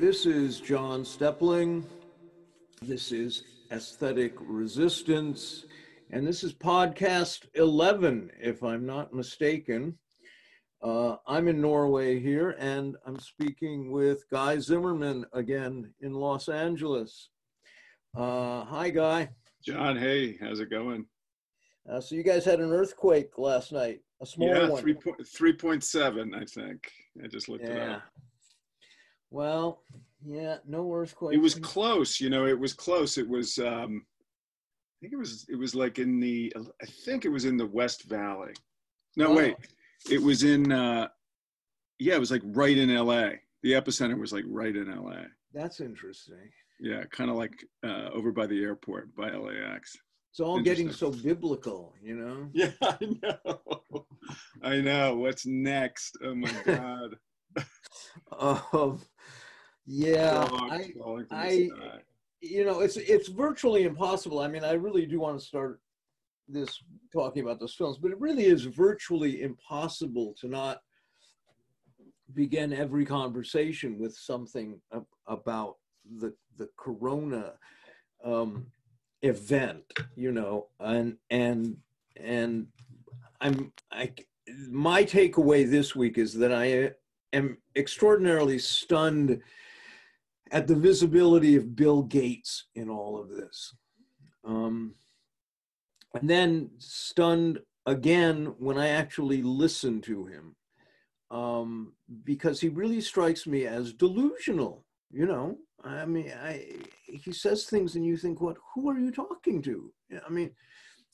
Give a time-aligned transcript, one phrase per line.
[0.00, 1.84] This is John Steppling.
[2.80, 5.66] This is Aesthetic Resistance.
[6.10, 9.98] And this is podcast 11, if I'm not mistaken.
[10.82, 17.28] Uh, I'm in Norway here, and I'm speaking with Guy Zimmerman again in Los Angeles.
[18.16, 19.28] Uh, hi, Guy.
[19.62, 21.04] John, hey, how's it going?
[21.86, 24.82] Uh, so you guys had an earthquake last night, a small yeah, one.
[24.82, 26.90] 3.7, I think.
[27.22, 27.96] I just looked it yeah.
[27.96, 28.02] up.
[29.30, 29.82] Well,
[30.26, 31.34] yeah, no earthquake.
[31.36, 33.16] It was close, you know, it was close.
[33.18, 37.28] It was, um, I think it was, it was like in the, I think it
[37.30, 38.52] was in the West Valley.
[39.16, 39.36] No, Wow.
[39.36, 39.56] wait,
[40.10, 41.08] it was in, uh,
[41.98, 43.30] yeah, it was like right in LA.
[43.62, 45.22] The epicenter was like right in LA.
[45.52, 46.50] That's interesting.
[46.80, 47.52] Yeah, kind of like
[47.84, 49.96] uh, over by the airport by LAX.
[50.30, 52.48] It's all getting so biblical, you know?
[52.54, 54.06] Yeah, I know.
[54.62, 55.16] I know.
[55.16, 56.16] What's next?
[56.22, 57.16] Oh my God.
[58.72, 59.00] Um,
[59.86, 62.00] yeah, I, falling from the I-
[62.42, 64.40] you know, it's it's virtually impossible.
[64.40, 65.80] I mean, I really do want to start
[66.48, 70.80] this talking about those films, but it really is virtually impossible to not
[72.34, 74.80] begin every conversation with something
[75.26, 75.76] about
[76.18, 77.52] the the corona
[78.24, 78.66] um,
[79.22, 79.84] event,
[80.16, 81.76] you know, and and
[82.16, 82.66] and
[83.40, 84.12] I'm I
[84.70, 86.92] my takeaway this week is that I
[87.32, 89.40] am extraordinarily stunned
[90.50, 93.74] at the visibility of Bill Gates in all of this.
[94.44, 94.94] Um,
[96.14, 100.56] and then stunned again when I actually listened to him,
[101.30, 101.92] um,
[102.24, 104.84] because he really strikes me as delusional.
[105.12, 108.56] You know, I mean, I he says things and you think, what?
[108.74, 109.92] Who are you talking to?
[110.26, 110.50] I mean,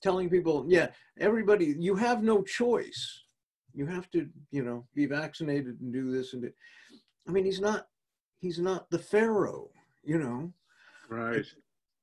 [0.03, 3.23] telling people, yeah, everybody, you have no choice.
[3.75, 6.51] You have to, you know, be vaccinated and do this and do.
[7.29, 7.87] I mean, he's not
[8.39, 9.71] he's not the pharaoh
[10.03, 10.53] you know
[11.09, 11.45] Right.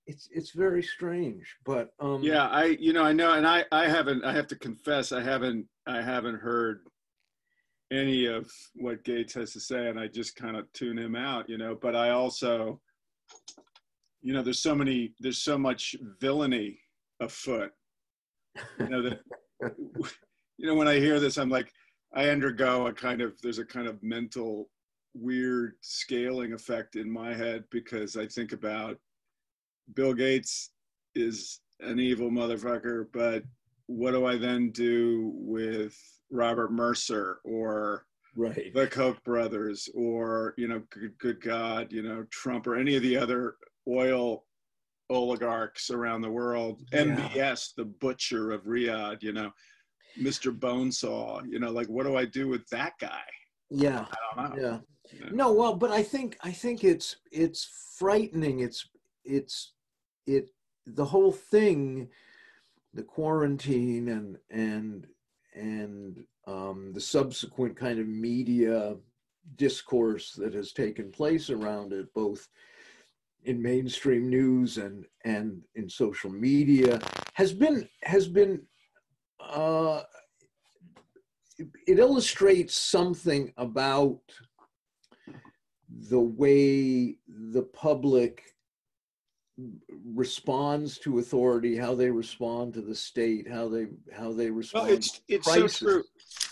[0.07, 3.87] it's it's very strange but um Yeah, I you know I know, and I I
[3.87, 4.23] haven't.
[4.23, 5.67] I have to confess, I haven't.
[5.87, 6.81] I haven't heard
[7.91, 11.49] any of what Gates has to say, and I just kind of tune him out,
[11.49, 11.75] you know.
[11.75, 12.81] But I also,
[14.21, 15.13] you know, there's so many.
[15.19, 16.79] There's so much villainy
[17.19, 17.71] afoot.
[18.79, 19.19] You know that.
[20.57, 21.71] you know, when I hear this, I'm like,
[22.13, 23.39] I undergo a kind of.
[23.41, 24.69] There's a kind of mental
[25.13, 28.97] weird scaling effect in my head because I think about
[29.95, 30.71] Bill Gates
[31.15, 33.43] is an evil motherfucker, but
[33.87, 35.95] what do I then do with
[36.31, 42.25] Robert Mercer or right the Koch brothers or, you know, good, good God, you know,
[42.31, 43.55] Trump or any of the other
[43.87, 44.45] oil
[45.09, 47.03] oligarchs around the world, Yeah.
[47.03, 49.51] MBS, the butcher of Riyadh, you know,
[50.19, 50.57] Mr.
[50.57, 53.21] Bonesaw, you know, like what do I do with that guy?
[53.75, 54.05] yeah
[54.37, 54.61] I don't know.
[54.61, 54.77] yeah
[55.31, 58.59] No well but i think i think it's it's frightening.
[58.59, 58.87] It's
[59.23, 59.73] it's
[60.25, 60.49] it
[60.85, 62.09] the whole thing
[62.93, 65.07] the quarantine and and
[65.55, 68.95] and um the subsequent kind of media
[69.55, 72.47] discourse that has taken place around it both
[73.45, 76.99] in mainstream news and and in social media
[77.33, 78.61] has been has been
[79.39, 80.01] uh
[81.87, 84.19] it illustrates something about
[86.09, 88.43] the way the public
[90.03, 94.97] responds to authority how they respond to the state how they how they respond Well,
[94.97, 95.75] it's it's crisis.
[95.75, 96.03] so true.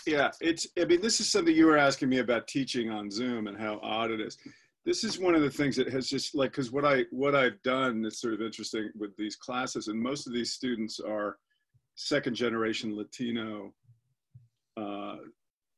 [0.06, 0.66] Yeah, it's.
[0.80, 3.78] I mean, this is something you were asking me about teaching on Zoom and how
[3.82, 4.36] odd it is.
[4.84, 7.60] This is one of the things that has just like because what I what I've
[7.62, 11.38] done that's sort of interesting with these classes, and most of these students are
[11.94, 13.72] second generation Latino
[14.76, 15.16] uh,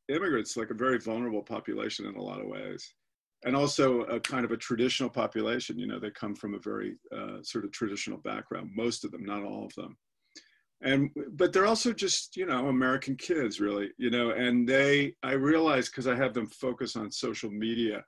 [0.08, 2.94] immigrants, like a very vulnerable population in a lot of ways,
[3.44, 5.78] and also a kind of a traditional population.
[5.78, 8.70] You know, they come from a very uh, sort of traditional background.
[8.74, 9.96] Most of them, not all of them
[10.84, 15.32] and but they're also just you know american kids really you know and they i
[15.32, 18.04] realize because i have them focus on social media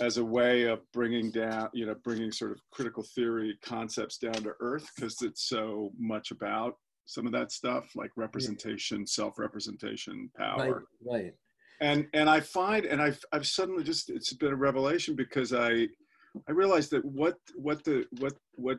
[0.00, 4.34] as a way of bringing down you know bringing sort of critical theory concepts down
[4.34, 10.56] to earth because it's so much about some of that stuff like representation self-representation right
[10.58, 11.34] power right
[11.82, 15.86] and and i find and i've i've suddenly just it's been a revelation because i
[16.48, 18.78] i realized that what what the what what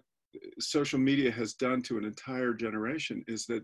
[0.60, 3.64] social media has done to an entire generation is that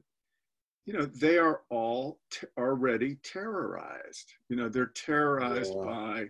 [0.86, 5.84] you know they are all t- already terrorized you know they're terrorized Yeah.
[5.86, 6.30] by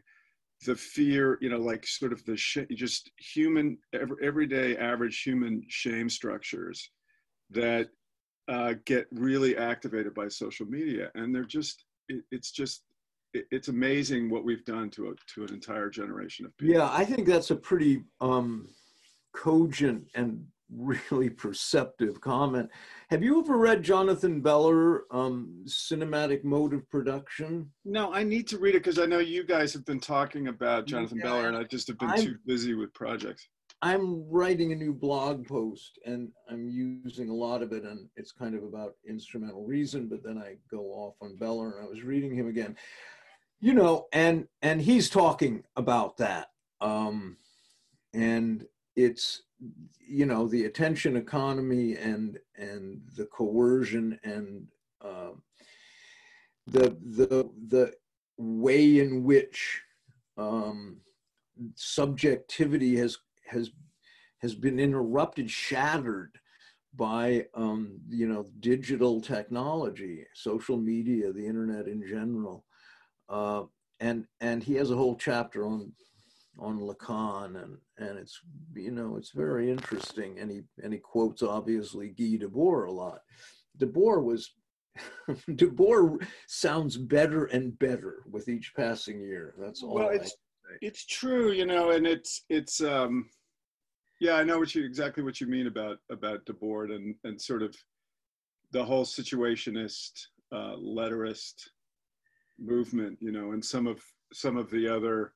[0.65, 5.63] the fear you know like sort of the sh- just human every, everyday average human
[5.67, 6.91] shame structures
[7.49, 7.89] that
[8.49, 12.83] uh, get really activated by social media and they're just it, it's just
[13.33, 16.75] it's amazing what we've done to a, to an entire generation of people.
[16.75, 18.67] Yeah, I think that's a pretty um,
[19.35, 22.69] cogent and really perceptive comment.
[23.09, 27.71] Have you ever read Jonathan Beller, um, Cinematic Mode of Production?
[27.85, 30.85] No, I need to read it because I know you guys have been talking about
[30.85, 33.47] Jonathan Yeah, Beller, and I just have been I'm- too busy with projects.
[33.81, 38.33] I'm writing a new blog post and I'm using a lot of it, and it's
[38.33, 42.03] kind of about instrumental reason, but then I go off on Beller and I was
[42.03, 42.75] reading him again.
[43.61, 46.51] You know, and and he's talking about that.
[46.79, 47.37] Um,
[48.13, 48.65] and
[48.95, 49.43] it's
[49.99, 54.67] you know the attention economy and and the coercion and
[55.03, 55.41] um,
[56.67, 57.93] the the the
[58.37, 59.81] way in which
[60.37, 60.97] um,
[61.75, 63.71] subjectivity has has
[64.39, 66.39] has been interrupted, shattered
[66.95, 72.65] by um, you know digital technology, social media, the internet in general,
[73.29, 73.63] uh,
[73.99, 75.91] and and he has a whole chapter on
[76.57, 78.39] on Lacan, and and it's
[78.75, 83.19] you know it's very interesting, and he and he quotes obviously Guy Debord a lot.
[83.77, 84.51] Debord was.
[85.51, 89.53] Debord sounds better and better with each passing year.
[89.57, 89.93] That's all.
[89.95, 90.35] Well, I- it's
[90.81, 93.29] it's true, you know, and it's it's um,
[94.19, 97.61] yeah, I know what you exactly what you mean about about Debord and and sort
[97.63, 97.75] of
[98.71, 100.11] the whole situationist,
[100.51, 101.55] uh, letterist
[102.59, 104.01] movement, you know, and some of
[104.33, 105.33] some of the other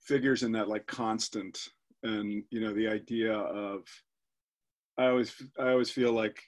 [0.00, 1.58] figures in that, like Constant,
[2.02, 3.84] and you know, the idea of
[4.98, 6.42] I always I always feel like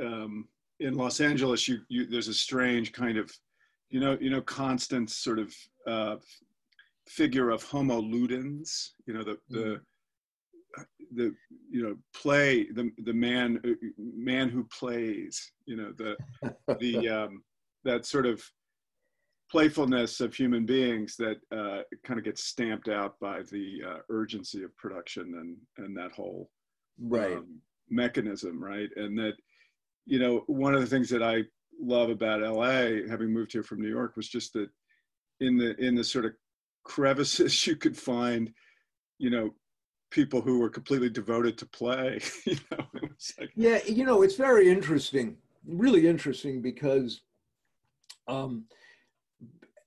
[0.00, 0.48] um,
[0.80, 3.30] in Los Angeles, you you there's a strange kind of
[3.90, 5.54] you know you know constant sort of
[5.86, 6.16] uh,
[7.08, 9.80] figure of homo ludens you know the the
[11.14, 11.34] the
[11.70, 16.16] you know play the the man uh, man who plays you know the
[16.80, 17.42] the um
[17.84, 18.42] that sort of
[19.50, 24.62] playfulness of human beings that uh, kind of gets stamped out by the uh, urgency
[24.62, 26.50] of production and and that whole
[27.00, 27.36] right.
[27.36, 27.60] um,
[27.90, 28.88] mechanism, right?
[28.96, 29.34] And that,
[30.06, 31.42] you know, one of the things that I
[31.80, 34.68] love about LA, having moved here from New York, was just that
[35.40, 36.32] in the in the sort of
[36.84, 38.50] crevices you could find,
[39.18, 39.50] you know,
[40.10, 42.20] people who were completely devoted to play.
[42.46, 42.86] you know,
[43.38, 47.22] like, Yeah, you know, it's very interesting, really interesting because
[48.28, 48.64] um,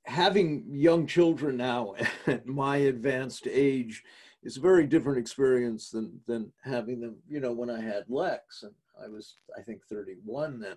[0.09, 1.93] having young children now
[2.27, 4.03] at my advanced age
[4.43, 8.63] is a very different experience than than having them, you know, when I had Lex
[8.63, 10.75] and I was, I think, 31 then.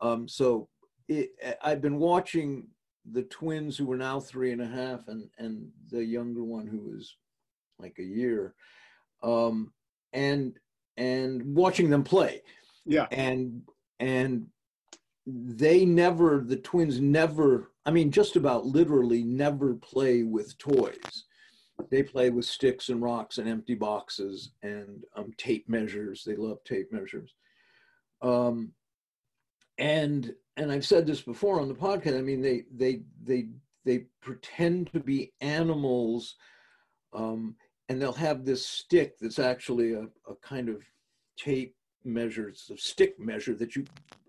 [0.00, 0.68] Um, so
[1.08, 1.30] it,
[1.62, 2.68] I've been watching
[3.12, 6.78] the twins who are now three and a half and and the younger one who
[6.78, 7.16] was
[7.78, 8.54] like a year,
[9.22, 9.72] um,
[10.12, 10.58] and
[10.96, 12.42] and watching them play
[12.86, 13.62] yeah, and
[14.00, 14.46] and
[15.26, 21.24] they never the twins never i mean just about literally never play with toys.
[21.90, 26.22] They play with sticks and rocks and empty boxes and um, tape measures.
[26.24, 27.34] They love tape measures.
[28.22, 28.72] Um,
[29.78, 33.48] and and i've said this before on the podcast i mean they they they
[33.84, 36.36] they pretend to be animals
[37.12, 37.56] um,
[37.88, 40.82] and they'll have this stick that's actually a, a kind of
[41.36, 41.74] tape
[42.04, 43.84] measure, it's a stick measure that you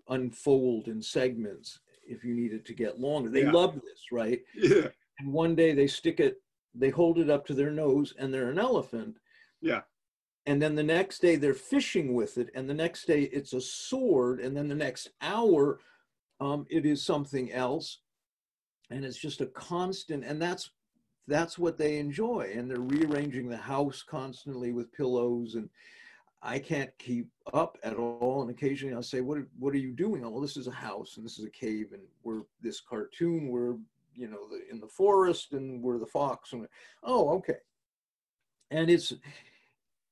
[0.08, 3.28] unfold in segments if you need it to get longer.
[3.30, 3.52] They Yeah.
[3.52, 4.44] love this, right?
[4.54, 4.88] yeah,
[5.18, 6.42] And one day they stick it,
[6.74, 9.18] they hold it up to their nose and they're an elephant.
[9.60, 9.82] yeah,
[10.44, 12.50] And then the next day they're fishing with it.
[12.54, 14.40] And the next day it's a sword.
[14.40, 15.80] And then the next hour
[16.38, 18.00] um, it is something else.
[18.90, 20.22] And it's just a constant.
[20.24, 20.70] And that's
[21.26, 22.52] that's what they enjoy.
[22.54, 25.56] And they're rearranging the house constantly with pillows.
[25.56, 25.68] And
[26.42, 28.42] I can't keep up at all.
[28.42, 30.24] And occasionally I'll say, What what are you doing?
[30.24, 33.48] Oh, well, this is a house and this is a cave, and we're this cartoon,
[33.48, 33.76] we're
[34.14, 36.52] you know, the, in the forest and we're the fox.
[36.52, 36.66] And
[37.02, 37.58] oh, okay.
[38.70, 39.12] And it's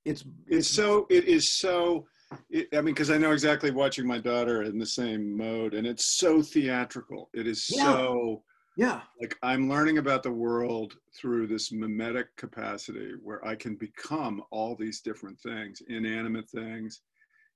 [0.04, 2.07] it's it's so it is so
[2.50, 5.87] it, i mean because i know exactly watching my daughter in the same mode and
[5.87, 7.85] it's so theatrical it is Yeah.
[7.85, 8.43] so
[8.76, 9.02] yeah.
[9.21, 14.75] Like i'm learning about the world through this mimetic capacity where i can become all
[14.75, 17.02] these different things inanimate things.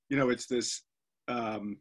[0.08, 0.82] You know it's this
[1.28, 1.78] um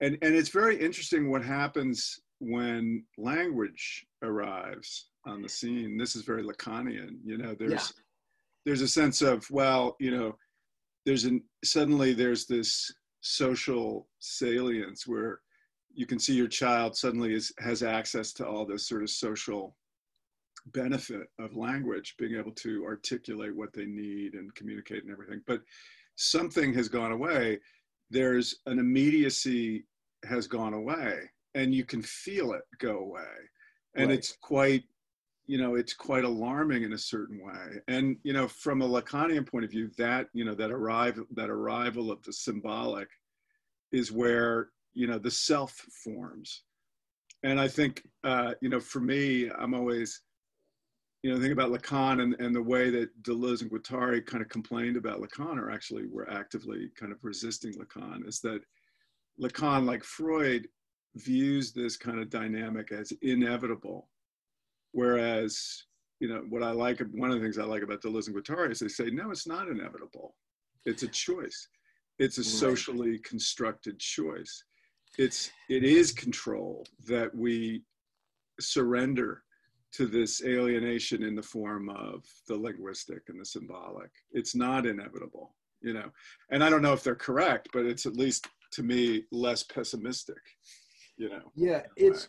[0.00, 5.96] and and it's very interesting what happens when language arrives on the scene.
[5.96, 8.02] This is very lacanian you know there's Yeah.
[8.64, 10.36] there's a sense of well you know
[11.04, 15.40] there's an suddenly there's this social salience where
[15.96, 19.74] you can see your child suddenly is, has access to all this sort of social
[20.66, 25.40] benefit of language being able to articulate what they need and communicate and everything.
[25.46, 25.62] But
[26.16, 27.60] something has gone away.
[28.10, 29.86] There's an immediacy
[30.24, 33.34] has gone away and you can feel it go away.
[33.94, 34.18] And Right.
[34.18, 34.84] it's quite
[35.48, 37.80] you know it's quite alarming in a certain way.
[37.88, 41.48] And you know from a lacanian point of view that you know that arrival that
[41.48, 43.08] arrival of the symbolic
[43.92, 45.72] is where you know the self
[46.04, 46.64] forms
[47.44, 50.22] and i think uh you know for me i'm always
[51.22, 54.48] you know think about lacan and, and the way that deleuze and guattari kind of
[54.48, 58.60] complained about lacan or actually were actively kind of resisting lacan is that
[59.40, 60.66] lacan like freud
[61.16, 64.08] views this kind of dynamic as inevitable
[64.96, 65.84] Whereas,
[66.20, 68.72] you know, what I like, one of the things I like about Deleuze and Guattari
[68.72, 70.34] is they say, no, it's not inevitable.
[70.86, 71.68] It's a choice.
[72.18, 74.64] It's a socially constructed choice.
[75.18, 77.82] It's, it is control that we
[78.60, 79.42] surrender
[79.92, 84.10] to this alienation in the form of the linguistic and the symbolic.
[84.32, 86.10] It's not inevitable, you know.
[86.50, 90.42] And I don't know if they're correct, but it's at least to me less pessimistic,
[91.16, 91.50] you know.
[91.54, 92.28] Yeah, it's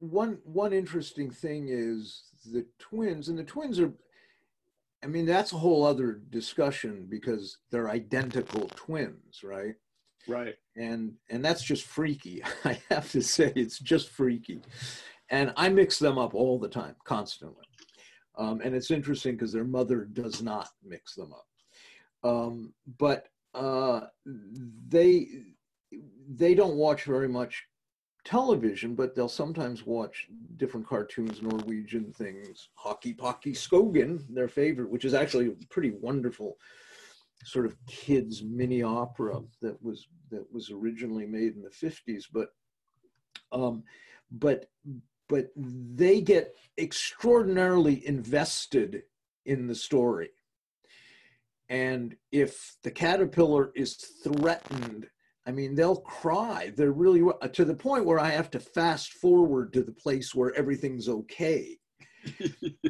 [0.00, 3.92] one one interesting thing is the twins, and the twins are.
[5.04, 9.76] I mean, that's a whole other discussion because they're identical twins, right?
[10.26, 10.56] Right.
[10.78, 12.42] And and that's just freaky.
[12.64, 14.60] I have to say, it's just freaky,
[15.30, 17.64] and I mix them up all the time, constantly.
[18.36, 24.02] Um, and it's interesting because their mother does not mix them up, um, but uh,
[24.88, 25.26] they
[26.28, 27.64] they don't watch very much
[28.24, 35.46] television, but they'll sometimes watch different cartoons, Norwegian things, Hakkebakkeskogen, their favorite, which is actually
[35.46, 36.58] a pretty wonderful
[37.44, 42.24] sort of kids mini opera that was that was originally made in the 50s.
[42.32, 42.48] But
[43.52, 43.84] um,
[44.30, 44.70] but
[45.28, 49.02] but they get extraordinarily invested
[49.44, 50.30] in the story.
[51.68, 55.08] And if the caterpillar is threatened
[55.48, 56.74] I mean, they'll cry.
[56.76, 57.22] They're really
[57.54, 61.78] to the point where I have to fast forward to the place where everything's okay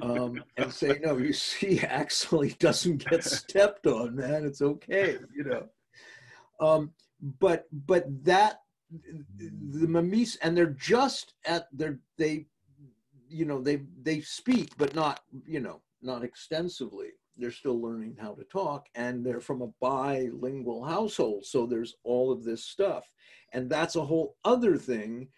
[0.03, 4.45] um, and say, no, you see, actually doesn't get stepped on, man.
[4.45, 5.69] It's okay, you know.
[6.61, 8.61] Um, but but that
[9.37, 12.47] the mamis and they're just at their they
[13.29, 18.33] you know they they speak but not you know not extensively they're still learning how
[18.33, 23.05] to talk and they're from a bilingual household so there's all of this stuff
[23.53, 25.29] and that's a whole other thing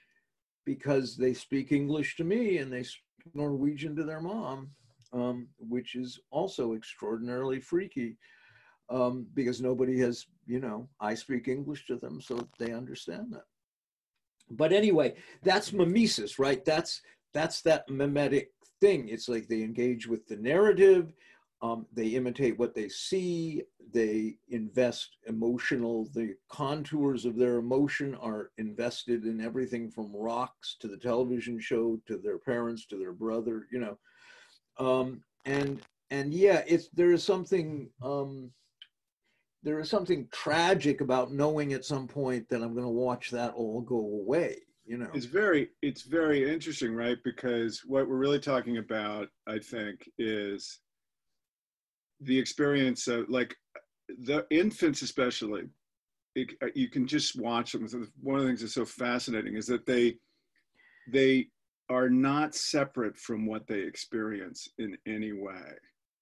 [0.64, 2.84] because they speak english to me and they
[3.34, 4.70] norwegian to their mom
[5.12, 8.16] um, which is also extraordinarily freaky
[8.90, 13.44] um, because nobody has you know i speak english to them so they understand that.
[14.50, 16.64] But anyway that's mimesis right?
[16.64, 18.50] That's that's that mimetic
[18.80, 19.08] thing.
[19.08, 21.12] It's like they engage with the narrative
[21.62, 23.62] um, they imitate what they see.
[23.92, 30.88] They invest emotional, the contours of their emotion are invested in everything from rocks to
[30.88, 33.98] the television show to their parents to their brother, you know.
[34.78, 38.50] Um, and and yeah, it's there is something um,
[39.62, 43.52] there is something tragic about knowing at some point that I'm going to watch that
[43.54, 44.56] all go away.
[44.86, 47.18] You know, it's very it's very interesting, right?
[47.22, 50.80] Because what we're really talking about, I think, is
[52.22, 53.56] the experience of like
[54.24, 55.62] the infants especially
[56.34, 57.86] it, you can just watch them
[58.20, 60.16] one of the things that's so fascinating is that they
[61.10, 61.48] they
[61.88, 65.72] are not separate from what they experience in any way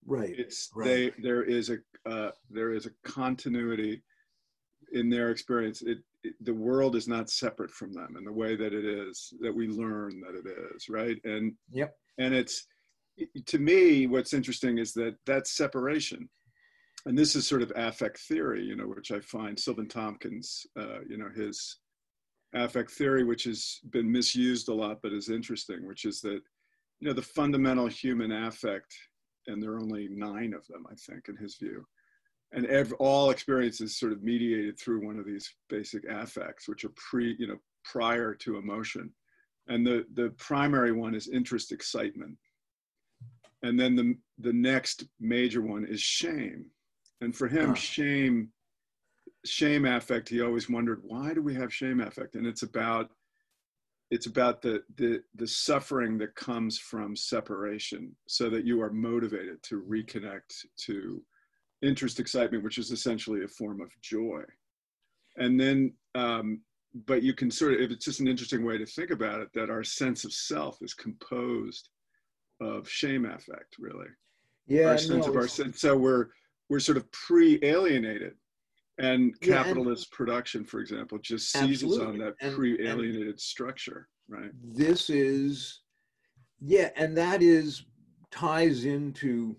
[0.06, 0.34] right?
[0.38, 0.86] it's right.
[0.86, 1.78] they there is a
[2.10, 4.02] uh, there is a continuity
[4.92, 8.56] in their experience it, it, the world is not separate from them in the way
[8.56, 12.66] that it is that we learn that it is right and yep and it's
[13.46, 16.28] to me, what's interesting is that that separation,
[17.06, 21.00] and this is sort of affect theory, you know, which I find Silvan Tomkins, uh,
[21.08, 21.78] you know, his
[22.54, 26.40] affect theory, which has been misused a lot, but is interesting, which is that,
[27.00, 28.94] you know, the fundamental human affect,
[29.46, 31.84] and there are only nine of them, I think, in his view,
[32.52, 36.84] and every, all experience is sort of mediated through one of these basic affects, which
[36.84, 39.12] are pre, you know, prior to emotion,
[39.68, 42.36] and the the primary one is interest excitement
[43.62, 46.66] and then the the next major one is shame.
[47.20, 47.74] And for him Huh.
[47.74, 48.52] shame
[49.44, 52.34] shame affect he always wondered why do we have shame affect?
[52.34, 53.10] And it's about
[54.10, 59.62] it's about the the the suffering that comes from separation so that you are motivated
[59.64, 61.22] to reconnect to
[61.82, 64.42] interest excitement which is essentially a form of joy.
[65.36, 66.62] And then um
[67.06, 69.48] but you can sort of if it's just an interesting way to think about it
[69.54, 71.90] that our sense of self is composed
[72.60, 74.06] of shame affect really
[74.66, 76.26] yeah, our sense no, of our sense so we're
[76.68, 78.34] we're sort of pre-alienated
[78.98, 84.50] And Yeah, and- capitalist production, for example, just seizes on that And- pre-alienated structure, right?
[84.62, 85.80] this is
[86.60, 87.84] yeah and that is
[88.32, 89.56] ties into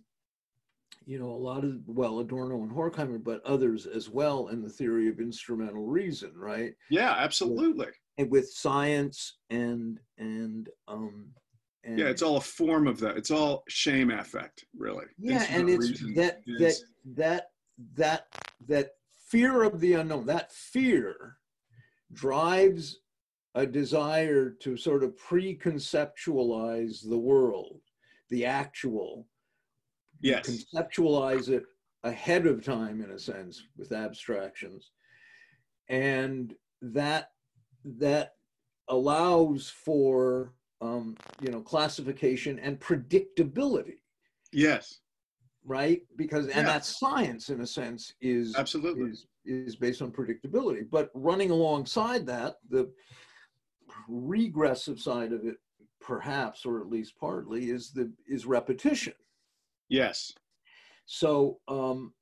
[1.06, 4.70] you know a lot of well adorno and horkheimer but others as well in the
[4.70, 7.88] theory of instrumental reason right Yeah, absolutely.
[8.18, 11.30] and with science and and um
[11.84, 13.18] and Yeah, it's all a form of that.
[13.18, 15.06] It's all shame affect, really.
[15.18, 16.76] yeah and it's that that
[17.16, 17.50] that
[17.96, 18.28] that
[18.68, 18.90] that
[19.28, 21.38] fear of the unknown that fear
[22.14, 23.00] drives
[23.56, 27.82] a desire to sort of pre-conceptualize the world
[28.30, 29.28] the actual
[30.22, 31.64] yes, conceptualize it
[32.04, 34.92] ahead of time in a sense with abstractions
[35.90, 37.32] and that
[37.84, 38.34] that
[38.88, 43.98] allows for um, you know classification and predictability.
[44.52, 45.00] Yes,
[45.66, 46.02] right?
[46.16, 49.12] Because and that's science in a sense is absolutely.
[49.12, 50.90] is is based on predictability.
[50.90, 52.92] But running alongside that the
[54.08, 55.58] regressive side of it
[56.02, 59.14] perhaps or at least partly is the is repetition.
[59.90, 60.34] Yes,
[61.06, 62.14] so um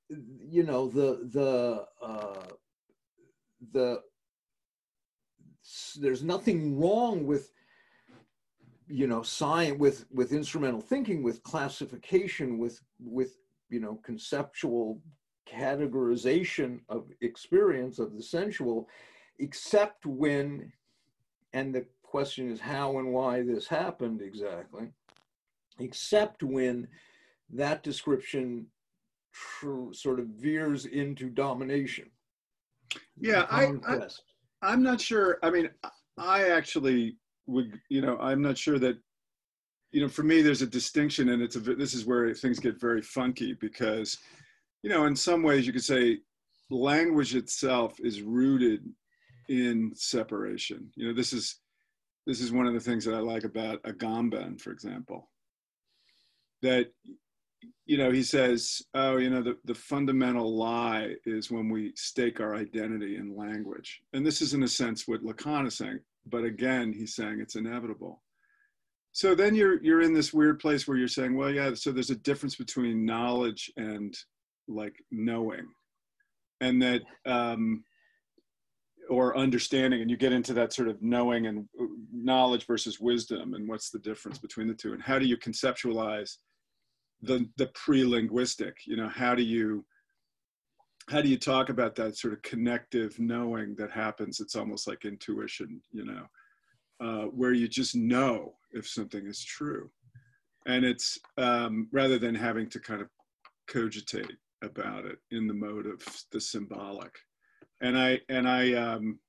[0.49, 2.47] you know the the uh
[3.73, 4.01] the
[5.99, 7.51] there's nothing wrong with
[8.89, 13.38] you know science with with instrumental thinking with classification with with
[13.70, 15.01] you know conceptual
[15.51, 18.88] categorization of experience of the sensual
[19.39, 20.72] except when
[21.53, 24.89] and the question is how and why this happened exactly
[25.79, 26.88] except when
[27.50, 28.65] that description
[29.32, 32.10] tr- sort of veers into domination
[33.20, 33.96] Yeah, I- I-
[34.62, 35.39] I'm not sure.
[35.44, 35.70] I mean,
[36.17, 38.97] I actually would, you know, I'm not sure that,
[39.91, 42.79] you know, for me, there's a distinction, and it's a, this is where things get
[42.79, 44.17] very funky because,
[44.83, 46.19] you know, in some ways you could say
[46.69, 48.83] language itself is rooted
[49.49, 50.91] in separation.
[50.95, 51.59] You know, this is
[52.25, 55.29] this is one of the things that I like about Agamben, for example,
[56.61, 56.91] that
[57.86, 62.39] you know he says, oh, you know, the the fundamental lie is when we stake
[62.39, 66.43] our identity in language, and this is in a sense what Lacan is saying, but
[66.43, 68.21] again, he's saying it's inevitable.
[69.11, 72.11] So then you're you're in this weird place where you're saying, well, yeah, so there's
[72.11, 74.15] a difference between knowledge and
[74.67, 75.65] like knowing,
[76.61, 77.83] and that um,
[79.09, 83.53] or understanding, and you get into that sort of knowing and uh, knowledge versus wisdom,
[83.53, 86.37] and what's the difference between the two, and how do you conceptualize
[87.21, 88.75] the the pre-linguistic?
[88.85, 89.85] You know, how do you
[91.10, 94.39] how do you talk about that sort of connective knowing that happens?
[94.39, 96.26] It's almost like intuition, you know,
[97.00, 99.89] uh, where you just know if something is true,
[100.65, 103.08] and it's um, rather than having to kind of
[103.67, 107.15] cogitate about it in the mode of the symbolic.
[107.82, 109.20] And I and I, um,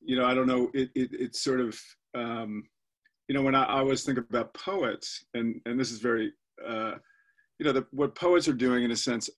[0.00, 0.70] you know, I don't know.
[0.74, 1.80] It, it it's sort of
[2.14, 2.62] um,
[3.26, 6.32] you know when I, I always think about poets, and and this is very
[6.64, 6.94] uh,
[7.58, 9.28] you know the, what poets are doing in a sense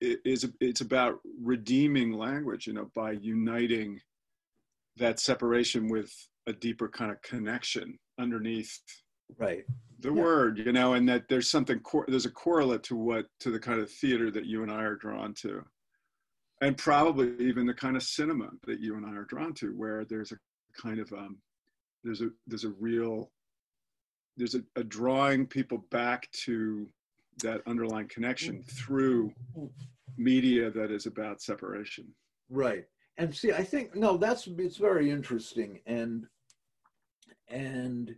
[0.00, 4.00] is it's about redeeming language you know by uniting
[4.96, 6.12] that separation with
[6.46, 8.78] a deeper kind of connection underneath
[9.38, 9.64] right
[10.00, 10.22] the Yeah.
[10.22, 13.60] word you know and that there's something cor- there's a correlate to what to the
[13.60, 15.62] kind of theater that you and I are drawn to
[16.62, 20.04] and probably even the kind of cinema that you and I are drawn to where
[20.04, 20.36] there's a
[20.80, 21.38] kind of um
[22.04, 23.30] there's a there's a real
[24.36, 26.88] there's a, a drawing people back to
[27.42, 29.32] that underlying connection through
[30.16, 32.06] media that is about separation
[32.50, 32.84] Right.
[33.16, 35.80] And see, I think no, that's it's very interesting.
[35.86, 36.26] And
[37.48, 38.14] and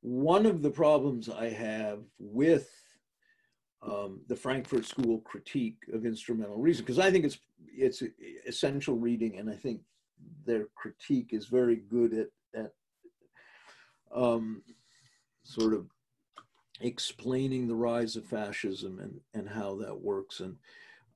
[0.00, 2.68] one of the problems I have with
[3.82, 7.38] um, the Frankfurt School critique of instrumental reason, because I think it's
[7.76, 8.02] it's
[8.46, 9.80] essential reading, and I think
[10.44, 12.28] their critique is very good at
[12.60, 12.72] at
[14.14, 14.62] um,
[15.44, 15.86] sort of
[16.80, 20.56] explaining the rise of fascism and and how that works and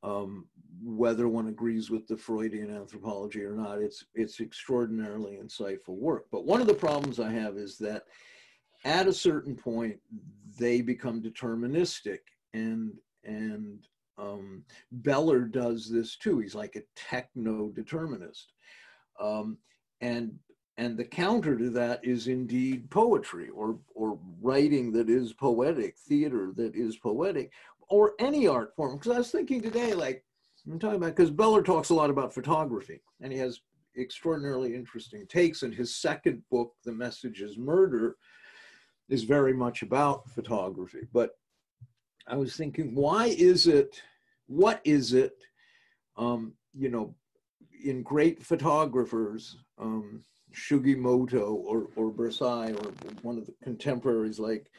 [0.03, 0.47] um,
[0.83, 6.27] whether one agrees with the Freudian anthropology or not, it's it's extraordinarily insightful work.
[6.31, 8.05] But one of the problems I have is that
[8.85, 9.99] at a certain point
[10.59, 12.21] they become deterministic,
[12.55, 12.93] and
[13.25, 16.39] and um, Beller does this too.
[16.39, 18.53] He's like a techno determinist,
[19.21, 19.59] um,
[20.01, 20.33] and
[20.81, 26.53] and the counter to that is indeed poetry or or writing that is poetic, theater
[26.57, 27.53] that is poetic,
[27.91, 28.97] or any art form.
[28.97, 30.25] Because I was thinking today, like
[30.67, 33.61] I'm talking about, because Beller talks a lot about photography, and he has
[33.99, 35.63] extraordinarily interesting takes.
[35.65, 38.17] And his second book, The Message is Murder,
[39.11, 41.07] is very much about photography.
[41.13, 41.33] But
[42.27, 44.01] I was thinking, why is it?
[44.47, 45.37] What is it
[46.17, 47.15] um, you know,
[47.85, 54.71] in great photographers, um, Sugimoto or, or Versailles or one of the contemporaries like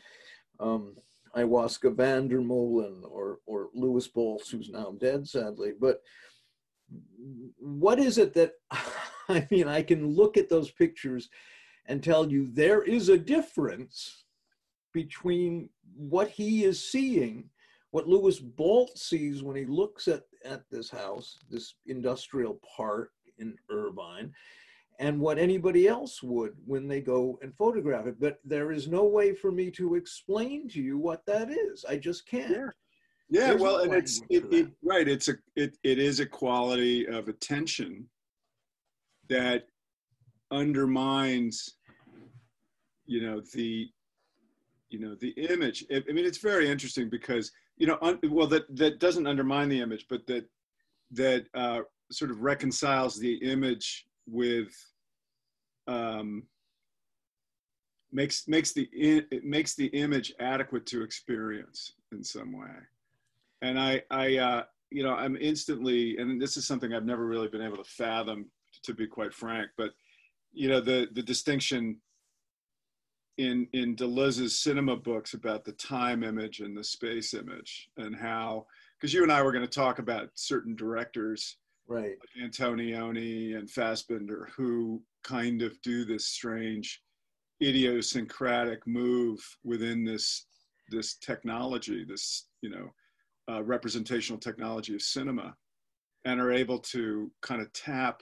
[0.60, 0.96] um,
[1.36, 5.72] Iwaska van or, or Lewis Baltz, who's now dead, sadly.
[5.80, 6.02] But
[7.58, 8.54] what is it that,
[9.30, 11.30] I mean, I can look at those pictures
[11.86, 14.26] and tell you there is a difference
[14.94, 17.50] between what he is seeing,
[17.92, 23.56] what Lewis Baltz sees when he looks at, at this house, this industrial park in
[23.70, 24.34] Irvine,
[25.02, 28.20] and what anybody else would when they go and photograph it.
[28.20, 31.84] But there is no way for me to explain to you what that is.
[31.90, 32.52] I just can't.
[32.52, 32.70] Yeah.
[33.30, 35.08] Yeah, There's well, and it's it, it, right.
[35.08, 38.10] It's a it, it is a quality of attention
[39.30, 39.64] that
[40.52, 41.78] undermines,
[43.06, 43.88] you know, the
[44.90, 45.86] you know the image.
[45.90, 49.70] I, I mean, it's very interesting because you know, un, well, that that doesn't undermine
[49.70, 50.46] the image, but that
[51.12, 51.80] that uh,
[52.12, 54.74] sort of reconciles the image with
[55.88, 56.44] um,
[58.12, 62.76] makes makes the it makes the image adequate to experience in some way.
[63.62, 67.48] And i i uh, you know i'm instantly and this is something i've never really
[67.48, 68.46] been able to fathom
[68.84, 69.91] to be quite frank but
[70.54, 71.98] you know the the distinction
[73.38, 78.65] in in deleuze's cinema books about the time image and the space image and how
[79.00, 81.58] because you and i were going to talk about certain directors
[81.91, 82.17] right.
[82.19, 87.01] Like antonioni and fassbinder who kind of do this strange
[87.62, 90.45] idiosyncratic move within this
[90.89, 92.89] this technology, this you know
[93.51, 95.56] uh, representational technology of cinema,
[96.25, 98.21] and are able to kind of tap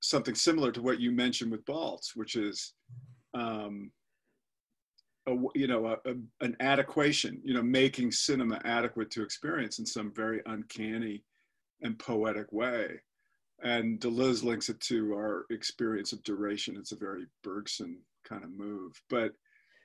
[0.00, 2.74] something similar to what you mentioned with Baltz, which is
[3.32, 3.90] um,
[5.26, 9.86] a, you know a, a, an adequation, you know, making cinema adequate to experience in
[9.86, 11.24] some very uncanny
[11.84, 12.98] and poetic way
[13.62, 16.76] and Deleuze links it to our experience of duration.
[16.76, 19.00] It's a very Bergson kind of move.
[19.08, 19.32] But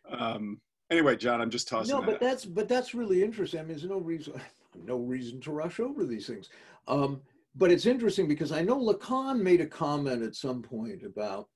[0.10, 0.60] um,
[0.92, 1.96] anyway, John, I'm just tossing.
[1.96, 2.20] No, that but out.
[2.22, 3.60] that's but that's really interesting.
[3.60, 4.34] I mean, there's no reason
[4.84, 6.50] no reason to rush over these things.
[6.88, 7.22] Um,
[7.56, 11.48] but it's interesting because I know Lacan made a comment at some point about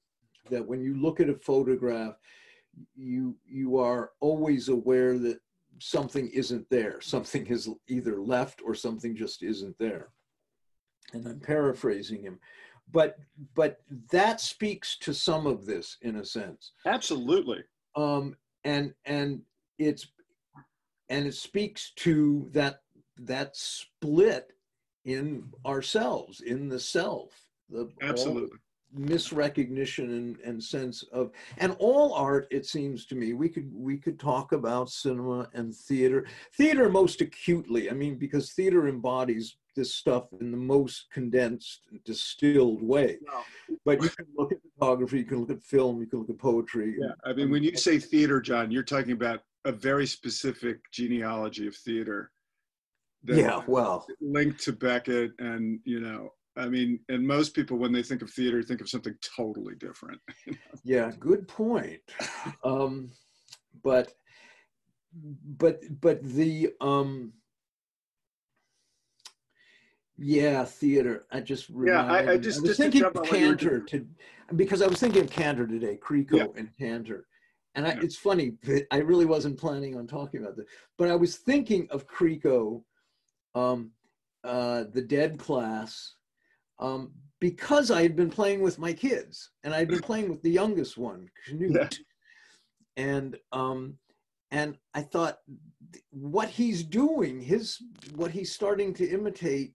[0.49, 2.15] that when you look at a photograph,
[2.95, 5.39] you you are always aware that
[5.79, 7.01] something isn't there.
[7.01, 10.09] Something is either left or something just isn't there
[11.13, 12.39] and I'm paraphrasing him,
[12.91, 13.17] but
[13.55, 16.73] but that speaks to some of this in a sense.
[16.85, 17.63] Absolutely.
[17.95, 19.41] Um, and and
[19.77, 20.07] it's
[21.09, 22.81] and it speaks to that
[23.17, 24.51] that split
[25.05, 27.31] in ourselves, in the self.
[27.69, 28.57] The absolutely
[28.97, 33.97] misrecognition and, and sense of and all art it seems to me we could we
[33.97, 39.95] could talk about cinema and theater theater most acutely i mean because theater embodies this
[39.95, 43.17] stuff in the most condensed, distilled way.
[43.85, 46.37] But you can look at photography, you can look at film, you can look at
[46.37, 46.95] poetry.
[46.99, 51.67] Yeah, I mean, when you say theater, John, you're talking about a very specific genealogy
[51.67, 52.31] of theater.
[53.25, 58.03] yeah, well, linked to Beckett, and you know, I mean, and most people when they
[58.03, 60.19] think of theater think of something totally different.
[60.83, 62.01] yeah, good point.
[62.63, 63.11] Um,
[63.83, 64.13] but,
[65.57, 67.33] but, but the um,
[70.17, 71.25] yeah, theater.
[71.31, 72.05] I just yeah.
[72.05, 74.05] I, I, just I was just thinking of Kantor to
[74.55, 76.45] because I was thinking of Kantor today, Cricot yeah.
[76.55, 77.25] and Kantor,
[77.75, 78.01] and I, yeah.
[78.01, 78.53] it's funny.
[78.91, 82.81] I really wasn't planning on talking about this, but I was thinking of Cricot,
[83.55, 83.91] um,
[84.43, 86.15] uh, the Dead Class,
[86.79, 90.51] um, because I had been playing with my kids, and I'd been playing with the
[90.51, 91.97] youngest one, Knut,
[92.97, 93.03] yeah.
[93.03, 93.97] and um,
[94.51, 95.39] and I thought
[96.11, 97.81] what he's doing, his
[98.15, 99.73] what he's starting to imitate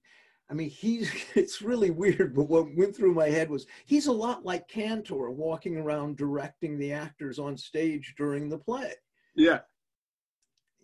[0.50, 4.12] I mean, he's, it's really weird, but what went through my head was he's a
[4.12, 8.92] lot like Kantor walking around directing the actors on stage during the play.
[9.34, 9.60] Yeah.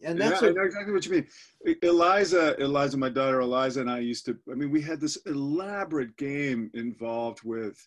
[0.05, 1.77] And that's yeah, a, I know exactly what you mean.
[1.83, 6.16] Eliza, Eliza, my daughter Eliza and I used to, I mean, we had this elaborate
[6.16, 7.79] game involved with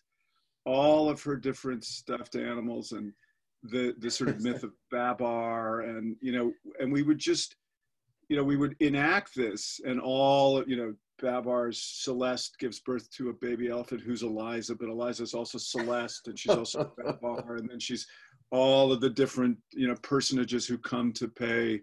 [0.64, 3.12] all of her different stuffed animals and
[3.62, 7.54] the, the sort of myth of Babar and, you know, and we would just,
[8.28, 13.30] you know, we would enact this and all, you know, Babar's Celeste gives birth to
[13.30, 17.56] a baby elephant who's Eliza, but Eliza's also Celeste and she's also Babar.
[17.56, 18.06] And then she's
[18.50, 21.80] all of the different, you know, personages who come to pay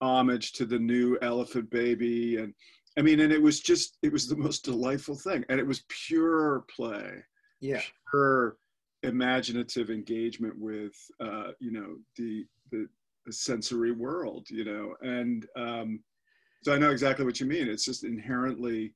[0.00, 2.36] homage to the new elephant baby.
[2.36, 2.54] And
[2.98, 5.44] I mean, and it was just, it was the most delightful thing.
[5.48, 7.22] And it was pure play.
[7.60, 7.80] Yeah.
[8.10, 8.56] Pure
[9.02, 12.86] imaginative engagement with, uh, you know, the, the,
[13.26, 16.00] the sensory world, you know, and, um,
[16.64, 17.68] so I know exactly what you mean.
[17.68, 18.94] It's just inherently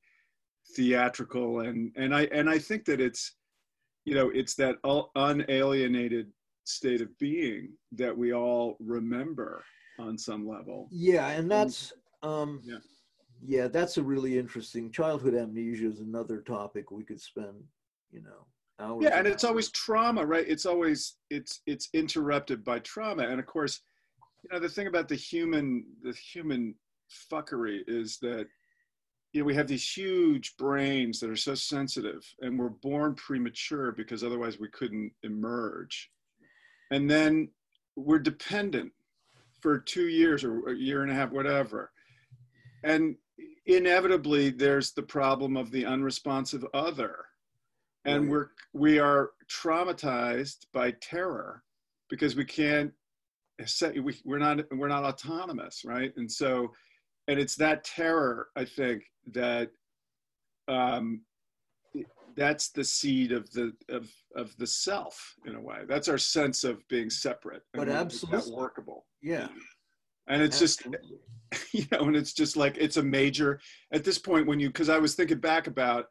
[0.75, 3.35] theatrical and and I and I think that it's
[4.05, 4.75] you know it's that
[5.15, 6.27] unalienated
[6.63, 9.63] state of being that we all remember
[9.99, 10.87] on some level.
[10.91, 12.77] Yeah, and that's um yeah.
[13.45, 17.63] yeah, that's a really interesting childhood amnesia is another topic we could spend,
[18.11, 18.45] you know,
[18.79, 19.03] hours.
[19.03, 20.45] Yeah, and it's always trauma, right?
[20.47, 23.23] It's always it's it's interrupted by trauma.
[23.23, 23.81] And of course,
[24.43, 26.75] you know, the thing about the human the human
[27.31, 28.47] fuckery is that
[29.33, 33.91] you know, we have these huge brains that are so sensitive and we're born premature
[33.91, 36.09] because otherwise we couldn't emerge.
[36.91, 37.49] And then
[37.95, 38.91] we're dependent
[39.61, 41.91] for two years or a year and a half, whatever.
[42.83, 43.15] And
[43.65, 47.17] inevitably there's the problem of the unresponsive other.
[48.05, 51.63] And we're we are traumatized by terror
[52.09, 52.91] because we can't
[53.65, 56.11] set we, we're not we're not autonomous, right?
[56.15, 56.71] And so
[57.29, 59.69] and it's that terror, I think, that
[60.67, 61.21] um,
[62.35, 65.81] that's the seed of the of of the self in a way.
[65.87, 67.61] That's our sense of being separate.
[67.73, 69.05] But absolutely workable.
[69.21, 69.47] Yeah.
[70.27, 71.19] And it's absolutely.
[71.51, 73.59] just you know, and it's just like it's a major
[73.93, 76.07] at this point when you because I was thinking back about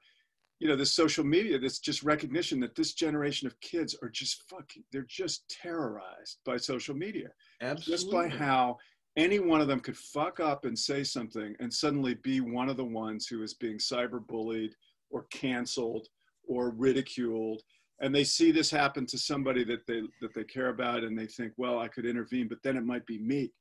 [0.60, 4.42] you know this social media this just recognition that this generation of kids are just
[4.48, 7.28] fucking they're just terrorized by social media
[7.60, 7.92] Absolutely.
[7.92, 8.76] just by how
[9.18, 12.76] any one of them could fuck up and say something and suddenly be one of
[12.76, 14.72] the ones who is being cyberbullied
[15.10, 16.06] or canceled
[16.46, 17.60] or ridiculed.
[18.00, 21.26] And they see this happen to somebody that they that they care about and they
[21.26, 23.52] think well i could intervene but then it might be me.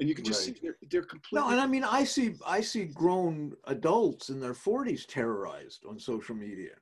[0.00, 0.56] And you can just right.
[0.56, 4.40] see they're, they're completely no and i mean i see i see grown adults in
[4.40, 6.74] their 40s terrorized on social media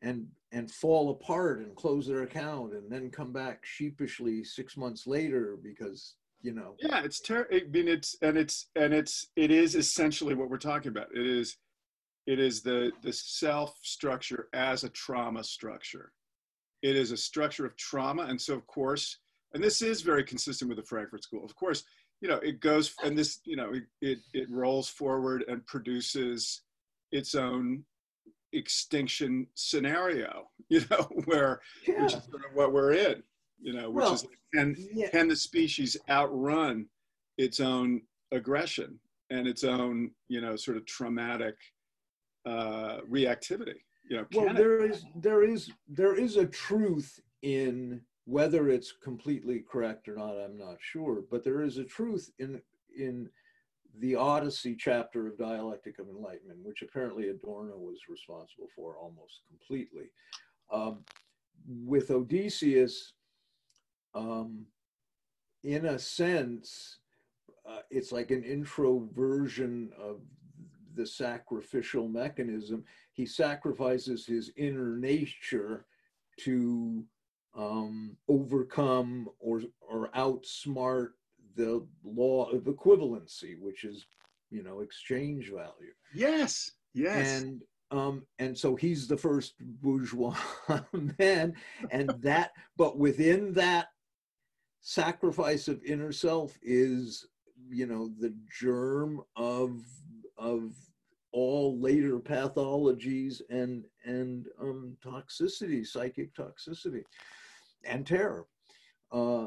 [0.00, 5.06] and and fall apart and close their account and then come back sheepishly six months
[5.06, 6.74] later because you know.
[6.78, 10.58] Yeah it's ter- i mean it's and it's and it's it is essentially what we're
[10.58, 11.08] talking about.
[11.14, 11.56] It is
[12.26, 16.12] it is the the self structure as a trauma structure.
[16.82, 19.18] It is a structure of trauma and so of course
[19.54, 21.44] and this is very consistent with the frankfurt school.
[21.44, 21.84] Of course
[22.22, 26.62] you know it goes and this you know it it, it rolls forward and produces
[27.10, 27.84] its own
[28.54, 32.02] extinction scenario you know where yeah.
[32.02, 33.22] which is sort of what we're in
[33.62, 35.08] you know, which well, is can yeah.
[35.10, 36.86] can the species outrun
[37.38, 38.98] its own aggression
[39.30, 41.54] and its own you know sort of traumatic
[42.46, 43.80] uh, reactivity?
[44.10, 49.64] You know, well, there is there is there is a truth in whether it's completely
[49.70, 50.34] correct or not.
[50.36, 52.60] I'm not sure, but there is a truth in
[52.96, 53.30] in
[53.98, 60.06] the Odyssey chapter of Dialectic of Enlightenment, which apparently Adorno was responsible for almost completely.
[60.72, 61.04] Um,
[61.84, 63.12] with Odysseus,
[64.14, 64.66] um,
[65.64, 66.98] in a sense,
[67.68, 70.20] uh, it's like an introversion of
[70.94, 72.84] the sacrificial mechanism.
[73.12, 75.86] He sacrifices his inner nature
[76.40, 77.04] to
[77.56, 81.10] um, overcome or, or outsmart
[81.54, 84.06] the law of equivalency, which is,
[84.50, 85.92] you know, exchange value.
[86.14, 87.42] Yes, yes.
[87.42, 90.34] And um, and so he's the first bourgeois
[91.18, 91.52] man,
[91.90, 93.88] and that, but within that
[94.82, 97.26] sacrifice of inner self is
[97.70, 99.80] you know the germ of
[100.36, 100.74] of
[101.32, 107.02] all later pathologies and and um, toxicity psychic toxicity
[107.84, 108.46] and terror.
[109.12, 109.46] Uh,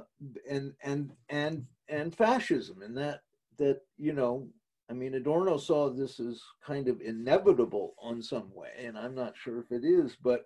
[0.49, 3.21] and and and and fascism and that
[3.57, 4.47] that you know
[4.91, 9.33] i mean adorno saw this as kind of inevitable on some way and i'm not
[9.35, 10.43] sure if it is but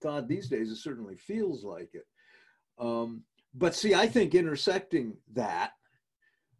[0.00, 2.06] god these days it certainly feels like it.
[2.78, 3.22] Um,
[3.58, 5.72] but see, I think intersecting that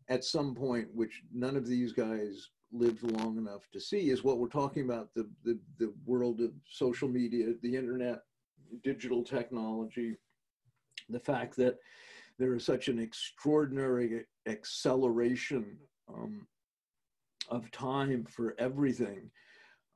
[0.09, 4.39] at some point, which none of these guys lived long enough to see, is what
[4.39, 8.23] we're talking about the, the, the world of social media, the internet,
[8.83, 10.17] digital technology,
[11.09, 11.77] the fact that
[12.39, 15.79] there is such an extraordinary acceleration
[16.13, 16.47] um,
[17.49, 19.31] of time for everything.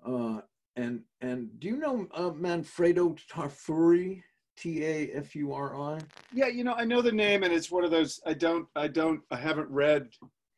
[0.06, 0.40] Uh,
[0.76, 4.22] and and do you know uh, Manfredo Tafuri?
[4.56, 5.98] T A F U R I?
[6.32, 8.20] Yeah, you know, I know the name, and it's one of those.
[8.26, 10.08] I don't, I don't, I haven't read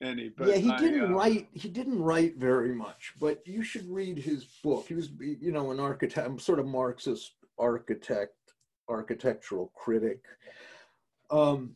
[0.03, 0.31] any.
[0.37, 1.49] But yeah, he I, didn't uh, write.
[1.53, 4.87] He didn't write very much, but you should read his book.
[4.89, 8.35] He was, you know, an architect, sort of Marxist architect,
[8.89, 10.25] architectural critic.
[11.31, 11.75] Um,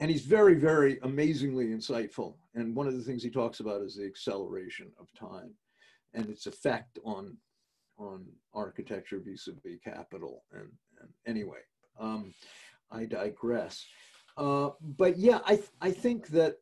[0.00, 2.34] and he's very, very amazingly insightful.
[2.54, 5.54] And one of the things he talks about is the acceleration of time
[6.14, 7.36] and its effect on
[7.98, 10.68] on architecture vis-a-vis capital and
[11.26, 11.58] anyway,
[11.98, 12.34] um,
[12.90, 13.84] I digress.
[14.36, 16.56] Uh, but yeah, I I think that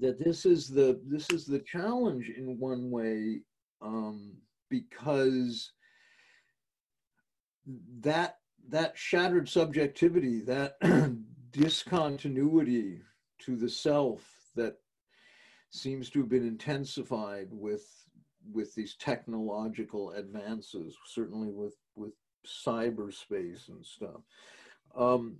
[0.00, 3.40] that this is the this is the challenge in one way
[3.80, 4.36] um,
[4.70, 5.72] because
[8.00, 10.76] that that shattered subjectivity, that
[11.52, 13.00] discontinuity
[13.40, 14.76] to the self that
[15.70, 17.84] seems to have been intensified with
[18.50, 22.12] with these technological advances, certainly with with
[22.46, 24.22] cyberspace and stuff,
[24.96, 25.36] um,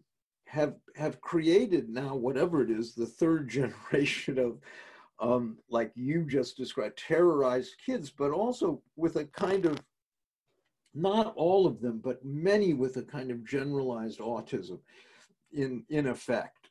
[0.47, 4.59] have have created now whatever it is the third generation of
[5.21, 9.81] um, like you just described terrorized kids, but also with a kind of
[10.95, 14.79] not all of them, but many with a kind of generalized autism
[15.53, 16.62] in in effect.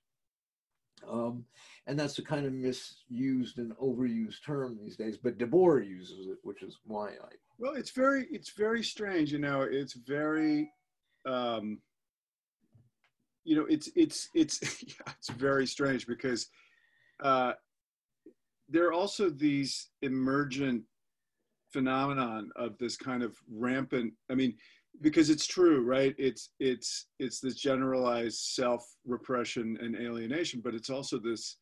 [1.09, 1.45] Um,
[1.87, 5.17] and that's a kind of misused and overused term these days.
[5.17, 7.35] But Debord uses it, which is why I.
[7.57, 9.31] Well, it's very it's very strange.
[9.31, 10.71] You know, it's very.
[11.25, 11.79] Um,
[13.43, 16.47] you know, it's it's it's yeah, it's very strange because
[17.23, 17.53] uh,
[18.69, 20.83] there are also these emergent
[21.71, 24.13] phenomenon of this kind of rampant.
[24.29, 24.55] I mean,
[24.99, 26.13] because it's true right?
[26.17, 31.57] It's it's it's this generalized self repression and alienation but it's also this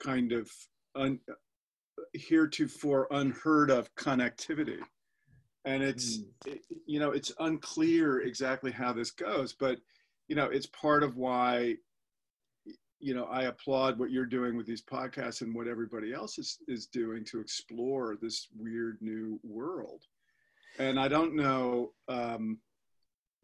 [0.00, 0.50] kind of
[0.94, 1.18] un,
[2.14, 4.78] heretofore unheard of connectivity.
[5.64, 6.24] And it's mm.
[6.46, 9.78] it, you know it's unclear exactly how this goes but
[10.28, 11.74] you know it's part of why
[13.00, 16.58] you know i applaud what you're doing with these podcasts and what everybody else is
[16.68, 20.02] is doing to explore this weird new world
[20.78, 22.58] and I don't know, um,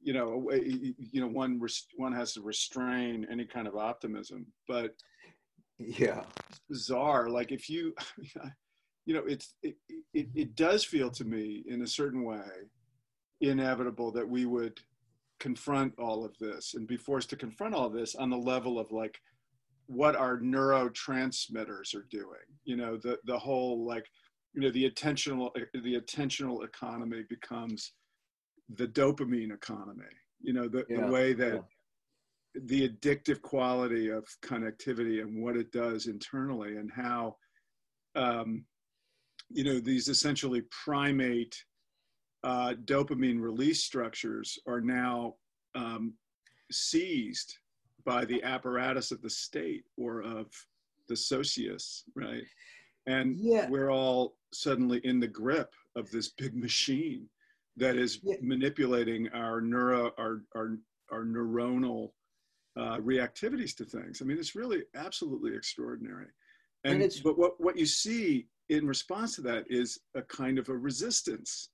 [0.00, 1.60] you know, you know, one
[1.96, 4.94] one has to restrain any kind of optimism, but
[5.78, 7.28] yeah, it's bizarre.
[7.28, 7.94] Like if you,
[9.06, 9.76] you know, it's it,
[10.12, 12.44] it, it does feel to me in a certain way
[13.40, 14.78] inevitable that we would
[15.40, 18.92] confront all of this and be forced to confront all this on the level of
[18.92, 19.20] like
[19.86, 22.46] what our neurotransmitters are doing.
[22.64, 24.06] You know, the the whole like
[24.54, 27.92] you know the attentional the attentional economy becomes
[28.76, 30.04] the dopamine economy
[30.40, 32.60] you know the, yeah, the way that yeah.
[32.66, 37.36] the addictive quality of connectivity and what it does internally and how
[38.14, 38.64] um,
[39.50, 41.56] you know these essentially primate
[42.44, 45.34] uh, dopamine release structures are now
[45.74, 46.14] um,
[46.70, 47.58] seized
[48.04, 50.46] by the apparatus of the state or of
[51.08, 52.44] the socius right
[53.06, 53.68] and yeah.
[53.68, 57.28] we're all suddenly in the grip of this big machine
[57.76, 58.36] that is yeah.
[58.40, 60.78] manipulating our neuro our our,
[61.10, 62.10] our neuronal
[62.76, 64.20] uh, reactivities to things.
[64.20, 66.26] I mean, it's really absolutely extraordinary.
[66.84, 70.58] And, and it's, but what what you see in response to that is a kind
[70.58, 71.70] of a resistance.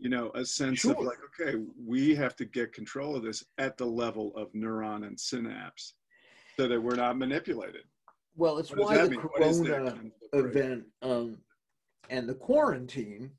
[0.00, 0.92] You know, a sense sure.
[0.92, 5.04] of like, okay, we have to get control of this at the level of neuron
[5.04, 5.94] and synapse,
[6.56, 7.82] so that we're not manipulated.
[8.38, 9.20] Well, it's why the mean?
[9.20, 9.96] Corona
[10.32, 11.38] event um,
[12.08, 13.32] and the quarantine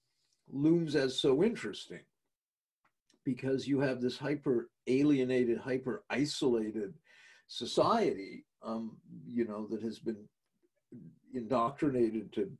[0.52, 2.02] looms as so interesting
[3.24, 6.94] because you have this hyper alienated, hyper isolated
[7.48, 10.28] society, um, you know, that has been
[11.34, 12.52] indoctrinated to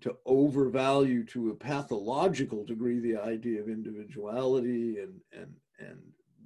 [0.00, 5.98] to overvalue to a pathological degree the idea of individuality and and and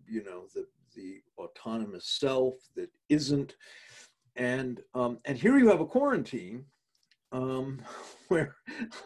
[0.06, 3.54] you know the the autonomous self that isn't
[4.36, 6.64] and um, and here you have a quarantine
[7.32, 7.80] um,
[8.28, 8.56] where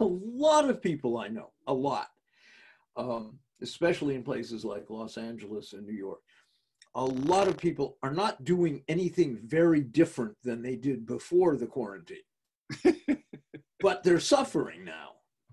[0.00, 2.08] a lot of people I know, a lot,
[2.96, 6.20] um, especially in places like Los Angeles and New York,
[6.94, 11.66] a lot of people are not doing anything very different than they did before the
[11.66, 12.18] quarantine,
[13.80, 15.12] but they're suffering now.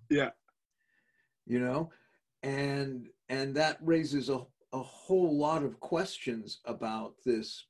[0.09, 0.29] Yeah,
[1.45, 1.91] you know,
[2.43, 7.65] and and that raises a a whole lot of questions about this,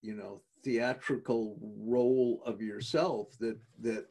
[0.00, 4.06] you know, theatrical role of yourself that that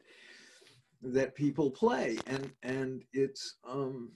[1.02, 2.18] that people play.
[2.26, 4.12] And and it's um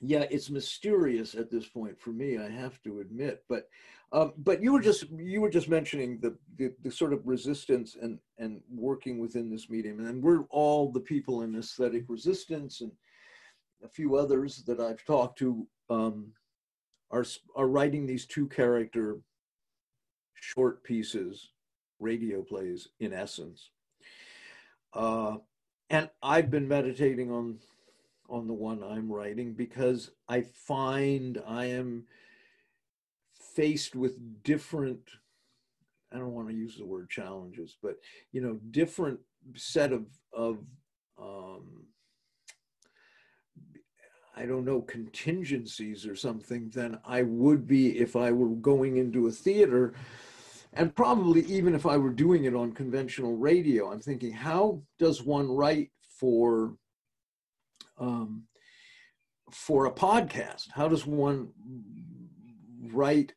[0.00, 3.44] yeah it's mysterious at this point for me i have to admit.
[3.48, 3.68] But
[4.10, 7.96] um, but you were just you were just mentioning the, the, the sort of resistance
[8.00, 10.06] and and working within this medium.
[10.06, 12.90] And we're all the people in aesthetic resistance and
[13.84, 16.32] a few others that i've talked to um,
[17.10, 17.24] are
[17.56, 19.18] are writing these two character
[20.40, 21.50] short pieces
[22.00, 23.70] radio plays in essence.
[24.92, 25.36] Uh,
[25.90, 27.58] and I've been meditating on
[28.30, 32.04] on the one I'm writing because I find I am
[33.54, 35.00] faced with different
[36.12, 37.96] I don't want to use the word challenges, but
[38.32, 39.20] you know, different
[39.54, 40.58] set of of
[41.20, 41.84] um,
[44.36, 49.26] I don't know contingencies or something than I would be if I were going into
[49.26, 49.94] a theater
[50.72, 55.22] and probably even if I were doing it on conventional radio, I'm thinking, how does
[55.22, 56.76] one write for,
[57.98, 58.44] um,
[59.50, 60.68] for a podcast?
[60.72, 61.48] How does one
[62.92, 63.32] write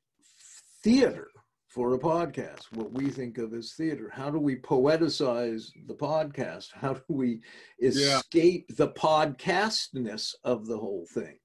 [0.83, 1.29] theater
[1.67, 2.63] for a podcast?
[2.73, 4.11] What we think of as theater?
[4.13, 6.67] How do we poeticize the podcast?
[6.73, 7.41] How do we
[7.81, 8.75] escape yeah.
[8.75, 11.37] the podcastness of the whole thing?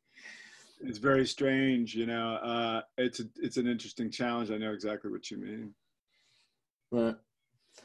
[0.80, 2.34] It's very strange, you know.
[2.34, 4.50] Uh, it's a, it's an interesting challenge.
[4.50, 5.74] I know exactly what you mean.
[6.92, 7.20] But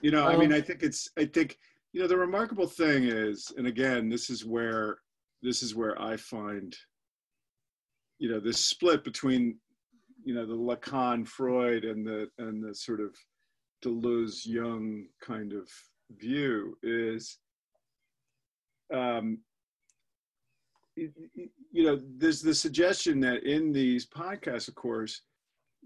[0.02, 1.58] you know, um, I mean, um, I think it's I think
[1.94, 4.98] you know the remarkable thing is, and again, this is where
[5.42, 6.76] this is where I find
[8.20, 9.58] you know this split between
[10.24, 13.16] you know the Lacan Freud and the and the sort of
[13.84, 15.68] Deleuze Jung kind of
[16.20, 17.39] view is
[18.94, 19.39] um,
[20.96, 25.22] you know, there's the suggestion that in these podcasts, of course,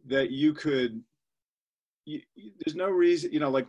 [0.08, 1.02] that you could,
[2.06, 3.68] you, there's no reason, you know, like,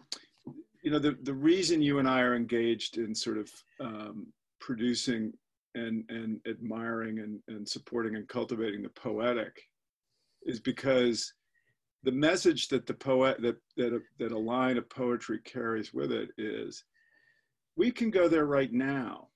[0.83, 4.27] you know, the, the reason you and I are engaged in sort of um,
[4.61, 5.33] producing
[5.75, 9.61] and, and admiring and, and supporting and cultivating the poetic
[10.45, 11.33] is because
[12.03, 16.13] the message that the poet, that, that, a, that a line of poetry carries with
[16.13, 16.85] it is,
[17.77, 19.29] we can go there right now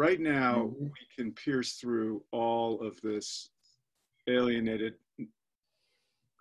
[0.00, 0.84] Right now, mm-hmm.
[0.84, 3.50] we can pierce through all of this
[4.30, 4.94] alienated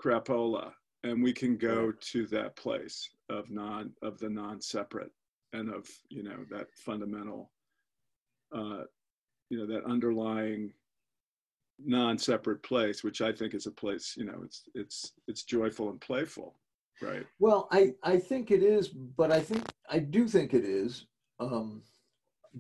[0.01, 0.71] crapola
[1.03, 5.11] and we can go to that place of non of the non-separate
[5.51, 7.51] and of you know that fundamental
[8.55, 8.83] uh,
[9.49, 10.71] you know that underlying
[11.83, 15.99] non-separate place which i think is a place you know it's it's it's joyful and
[15.99, 16.55] playful
[17.01, 21.07] right well i i think it is but i think i do think it is
[21.39, 21.81] um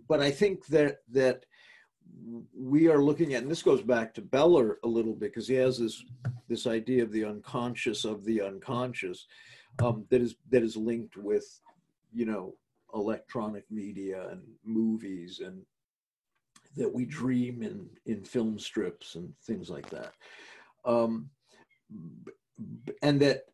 [0.07, 1.45] but I think that that
[2.57, 5.55] we are looking at, and this goes back to Beller a little bit because he
[5.55, 6.03] has this
[6.47, 9.27] this idea of the unconscious of the unconscious
[9.83, 11.61] um, that is that is linked with,
[12.13, 12.55] you know,
[12.93, 15.61] electronic media and movies and
[16.75, 20.13] that we dream in in film strips and things like that,
[20.85, 21.29] um,
[23.01, 23.45] and that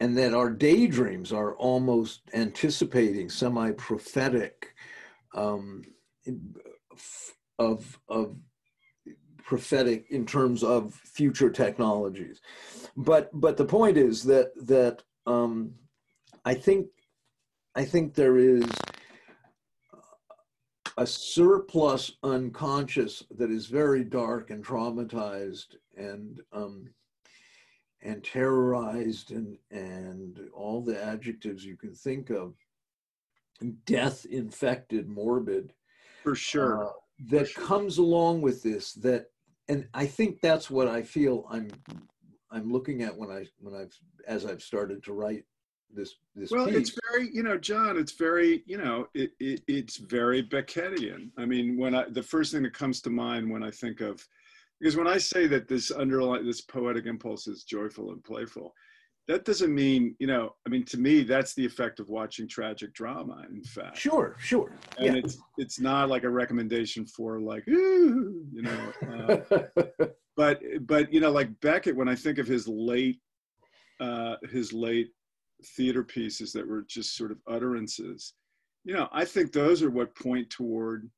[0.00, 4.74] and that our daydreams are almost anticipating semi-prophetic
[5.34, 5.82] um,
[7.58, 8.36] of of
[9.44, 12.40] prophetic in terms of future technologies.
[12.96, 15.74] But but the point is that that um,
[16.44, 16.86] I think
[17.74, 18.64] I think there is
[20.98, 26.90] a surplus unconscious that is very dark and traumatized and um,
[28.02, 32.54] and terrorized and and all the adjectives you can think of
[33.84, 35.72] death infected morbid
[36.22, 36.90] for sure uh,
[37.30, 37.64] that for sure.
[37.64, 39.26] comes along with this that
[39.68, 41.68] and i think that's what i feel i'm
[42.50, 43.96] i'm looking at when i when i've
[44.26, 45.44] as i've started to write
[45.94, 46.76] this this well piece.
[46.76, 51.44] it's very you know john it's very you know it, it it's very beckettian i
[51.44, 54.26] mean when i the first thing that comes to mind when i think of
[54.80, 58.74] because when i say that this underlying this poetic impulse is joyful and playful
[59.28, 62.92] that doesn't mean you know i mean to me that's the effect of watching tragic
[62.92, 63.96] drama in fact.
[63.96, 64.72] Sure sure.
[64.98, 65.22] And yeah.
[65.22, 70.06] it's it's not like a recommendation for like you know uh,
[70.36, 73.20] but but you know like beckett when i think of his late
[74.00, 75.10] uh his late
[75.76, 78.34] theater pieces that were just sort of utterances
[78.84, 81.08] you know i think those are what point toward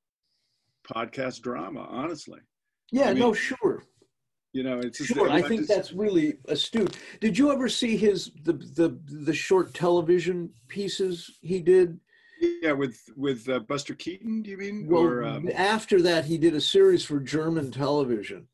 [0.84, 2.40] podcast drama honestly.
[2.92, 3.84] Yeah I mean, no sure
[4.54, 6.96] you know it's just, sure i think that's really astute.
[7.20, 8.96] Did you ever see his the the
[9.26, 11.98] the short television pieces he did?
[12.62, 14.86] Yeah with with uh, buster keaton do you mean?
[14.88, 18.46] Well or, um, after that he did a series for german television.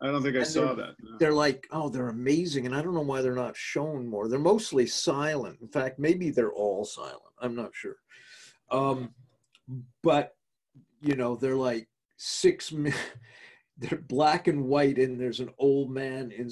[0.00, 1.18] I don't think i saw that no.
[1.18, 4.28] they're like oh they're amazing and i don't know why they're not shown more.
[4.28, 5.58] They're mostly silent.
[5.60, 7.34] In fact maybe they're all silent.
[7.38, 7.96] I'm not sure.
[8.70, 9.14] Um
[10.02, 10.34] but
[11.02, 11.86] you know they're like
[12.16, 12.98] six minutes
[13.78, 16.50] they're black and white and there's an old man in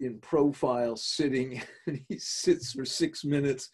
[0.00, 3.70] in profile sitting and he sits for six minutes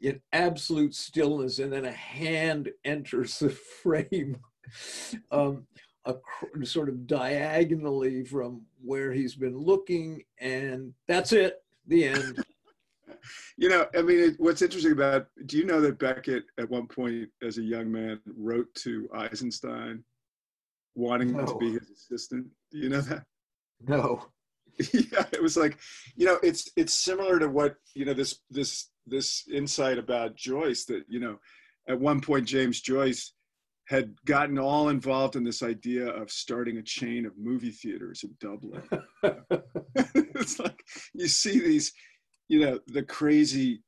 [0.00, 3.50] in absolute stillness and then a hand enters the
[3.82, 4.36] frame
[5.30, 5.66] um,
[6.06, 6.14] a,
[6.64, 12.44] sort of diagonally from where he's been looking and that's it the end.
[13.56, 16.86] You know i mean it, what's interesting about do you know that beckett at one
[16.86, 20.04] point as a young man wrote to eisenstein
[20.94, 21.44] wanting no.
[21.44, 22.46] to be his assistant.
[22.70, 23.24] Do you know that?
[23.86, 24.26] No.
[24.92, 25.78] yeah, it was like,
[26.16, 30.84] you know, it's it's similar to what you know this this this insight about Joyce
[30.86, 31.38] that you know,
[31.88, 33.34] at one point James Joyce
[33.86, 38.34] had gotten all involved in this idea of starting a chain of movie theaters in
[38.40, 38.82] Dublin.
[40.34, 40.82] it's like
[41.12, 41.92] you see these,
[42.48, 43.82] you know, the crazy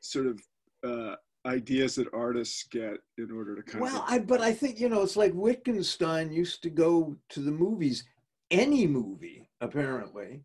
[0.00, 0.40] sort of
[0.84, 1.16] uh,
[1.46, 4.78] ideas that artists get in order to kind of well of i but i think
[4.78, 8.04] you know it's like wittgenstein used to go to the movies
[8.52, 10.44] any movie apparently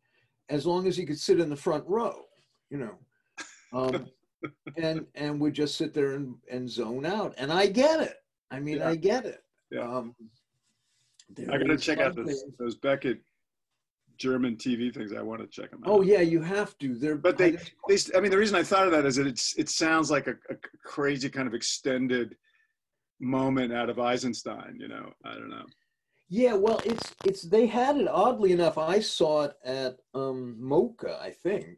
[0.50, 2.24] as long as he could sit in the front row
[2.72, 2.96] you know
[3.74, 4.08] um,
[4.78, 8.16] and and would just sit there and, and zone out and i get it
[8.50, 8.90] i mean Yeah.
[8.90, 9.82] i get it Yeah.
[9.82, 10.16] um,
[11.30, 13.22] there I gotta check out those, those Beckett
[14.18, 15.14] German TV things.
[15.14, 15.90] I want to check them out.
[15.90, 18.64] oh yeah you have to they're But they, I- they, I mean, the reason I
[18.64, 22.36] thought of that is that it's, it sounds like a, a crazy kind of extended
[23.20, 24.78] moment out of Eisenstein.
[24.80, 25.66] You know, I don't know.
[26.30, 28.78] Yeah, well, it's it's they had it oddly enough.
[28.78, 31.78] I saw it at um MOCA, I think.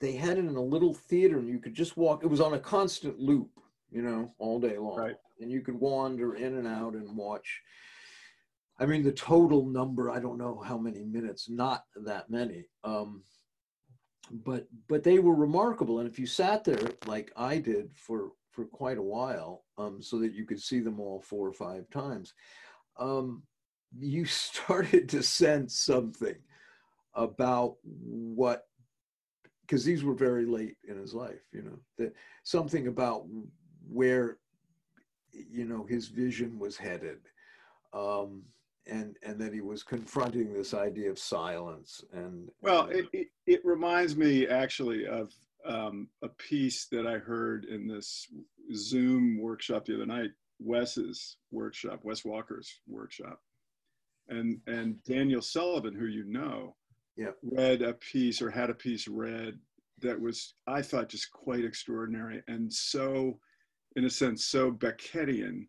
[0.00, 2.22] They had it in a little theater and you could just walk.
[2.22, 3.48] It was on a constant loop,
[3.90, 4.98] you know, all day long.
[4.98, 5.14] Right.
[5.40, 7.62] And you could wander in and out and watch.
[8.78, 12.66] I mean, the total number, I don't know how many minutes, not that many.
[12.82, 13.22] Um
[14.30, 18.64] but but they were remarkable and if you sat there like I did for for
[18.64, 22.32] quite a while um so that you could see them all four or five times
[22.98, 23.42] um,
[23.98, 26.36] you started to sense something
[27.14, 28.64] about what
[29.62, 32.12] because these were very late in his life you know that
[32.42, 33.26] something about
[33.88, 34.38] where
[35.32, 37.18] you know his vision was headed
[37.92, 38.42] um,
[38.86, 43.28] and and that he was confronting this idea of silence and Well, and- it, it,
[43.46, 45.32] it reminds me actually of
[45.66, 48.26] um, a piece that I heard in this
[48.74, 53.40] Zoom workshop the other night, Wes's workshop, Wes Walker's workshop.
[54.28, 56.76] And, and Daniel Sullivan, who you know,
[57.16, 57.30] Yeah.
[57.42, 59.58] read a piece or had a piece read
[60.00, 63.38] that was, I thought, just quite extraordinary and so,
[63.96, 65.66] in a sense, so Beckettian.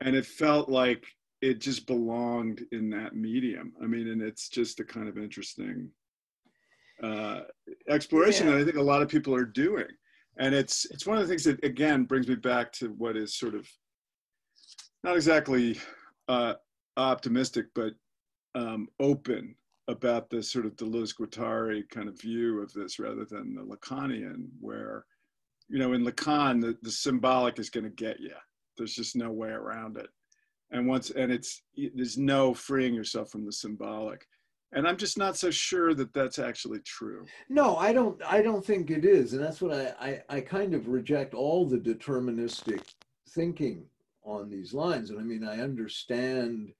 [0.00, 1.06] And it felt like
[1.42, 3.72] it just belonged in that medium.
[3.82, 5.90] I mean, and it's just a kind of interesting
[7.02, 7.40] uh,
[7.88, 8.54] exploration Yeah.
[8.54, 9.86] that I think a lot of people are doing.
[10.38, 13.36] And it's it's one of the things that again brings me back to what is
[13.38, 13.66] sort of
[15.02, 15.78] not exactly
[16.28, 16.54] uh,
[16.96, 17.92] optimistic, but
[18.54, 19.54] um, open
[19.88, 24.48] about this sort of Deleuze Guattari kind of view of this rather than the Lacanian,
[24.60, 25.06] where
[25.68, 28.34] you know in Lacan the, the symbolic is going to get you.
[28.76, 30.08] There's just no way around it
[30.70, 31.62] and once and it's
[31.94, 34.26] there's no freeing yourself from the symbolic
[34.72, 38.20] and i'm just not so sure that that's actually true No, I don't.
[38.24, 40.36] I don't think it is, and that's what I, I.
[40.36, 42.82] I kind of reject all the deterministic
[43.30, 43.84] thinking
[44.24, 45.10] on these lines.
[45.10, 46.72] And I mean, I understand,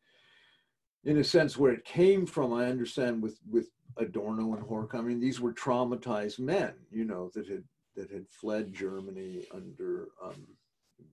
[1.05, 2.53] in a sense, where it came from.
[2.53, 4.99] I understand with with Adorno and Horkheimer.
[4.99, 7.65] I mean, these were traumatized men, you know, that had
[7.95, 10.47] that had fled Germany under um,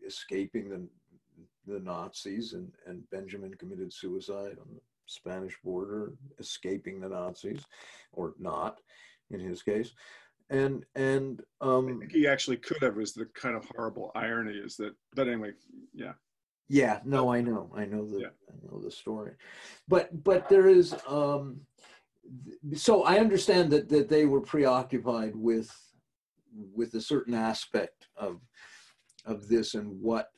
[0.06, 0.88] escaping the
[1.66, 7.66] the Nazis, and and Benjamin committed suicide on the Spanish border, escaping the Nazis,
[8.12, 8.80] or not,
[9.32, 9.94] in his case,
[10.50, 14.54] and and i um, think he actually could have is the kind of horrible irony
[14.54, 15.52] is that but anyway
[15.94, 16.14] yeah.
[16.70, 18.28] Yeah, no, I know, I know the Yeah.
[18.50, 19.34] I know the story,
[19.88, 21.60] but but there is um,
[22.74, 25.70] so I understand that that they were preoccupied with
[26.74, 28.40] with a certain aspect of
[29.26, 30.32] of this and what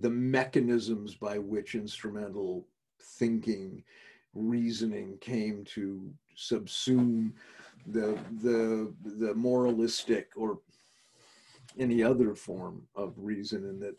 [0.00, 2.66] the mechanisms by which instrumental
[3.00, 3.82] thinking
[4.34, 7.32] reasoning came to subsume
[7.86, 10.58] the the the moralistic or
[11.78, 13.96] any other form of reason and that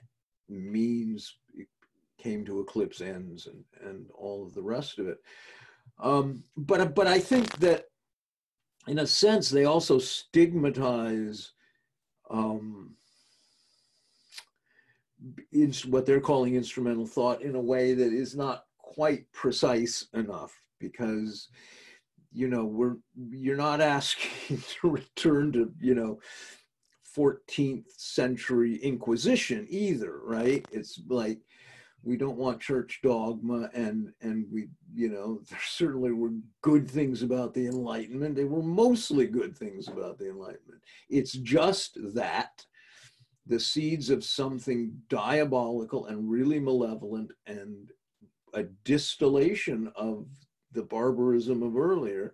[0.47, 1.35] means
[2.17, 5.17] came to eclipse ends and and all of the rest of it.
[5.99, 7.85] Um but but i think that
[8.87, 11.51] in a sense they also stigmatize
[12.29, 12.95] um
[15.87, 21.49] what they're calling instrumental thought in a way that is not quite precise enough because
[22.31, 22.95] you know we're
[23.31, 26.19] you're not asking to return to you know
[27.17, 30.65] 14th century inquisition either right?
[30.71, 31.39] It's like
[32.03, 37.23] we don't want church dogma and and we you know there certainly were good things
[37.23, 38.35] about the enlightenment.
[38.35, 40.81] They were mostly good things about the enlightenment.
[41.09, 42.65] It's just that
[43.49, 47.89] the seeds of something diabolical and really malevolent and
[48.53, 50.27] a distillation of
[50.71, 52.33] the barbarism of earlier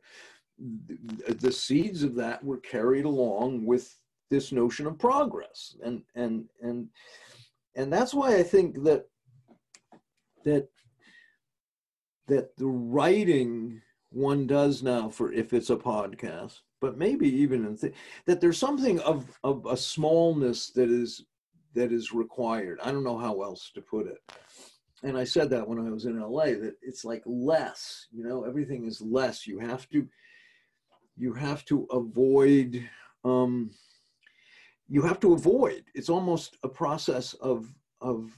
[0.60, 3.98] the seeds of that were carried along with
[4.30, 5.76] this notion of progress.
[5.84, 6.90] And and and
[7.76, 9.06] and that's why i think that
[10.46, 10.70] that
[12.28, 17.78] that the writing one does now for if it's a podcast but maybe even in
[17.78, 17.94] th-
[18.26, 21.26] that there's something of of a smallness that is
[21.74, 22.80] that is required.
[22.84, 24.18] I don't know how else to put it.
[25.04, 28.44] And i said that when i was in la that it's like less you know
[28.44, 29.46] everything is less.
[29.46, 30.08] You have to
[31.18, 32.88] you have to avoid
[33.24, 33.72] um
[34.88, 35.84] you have to avoid.
[35.96, 38.38] It's almost a process of of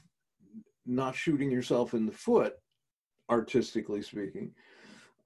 [0.86, 2.54] not shooting yourself in the foot,
[3.28, 4.50] artistically speaking,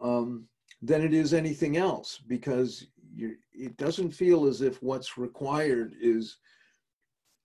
[0.00, 0.48] um,
[0.82, 6.38] than it is anything else because you, it doesn't feel as if what's required is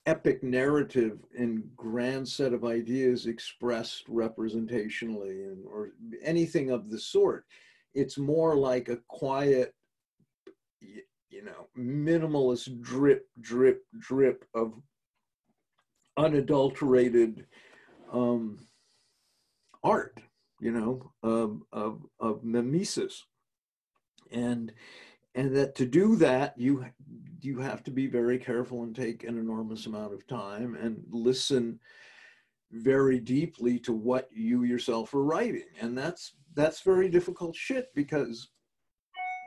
[0.06, 5.90] epic narrative and grand set of ideas expressed representationally and or
[6.24, 7.46] anything of the sort.
[7.94, 9.74] It's more like a quiet
[11.30, 14.74] you know minimalist drip drip drip of
[16.16, 17.46] unadulterated
[18.12, 18.60] um,
[19.84, 20.20] art
[20.60, 23.26] you know of, of, of mimesis.
[24.32, 24.74] And
[25.38, 26.84] and that to do that you
[27.42, 31.80] you have to be very careful and take an enormous amount of time and listen
[32.72, 35.64] very deeply to what you yourself are writing.
[35.80, 38.50] And that's that's very difficult shit because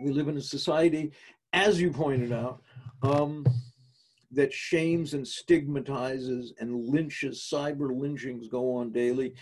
[0.03, 1.12] we live in a society
[1.53, 2.62] as you pointed out
[3.03, 3.45] um,
[4.30, 9.34] that shames and stigmatizes and lynches cyber lynchings go on daily.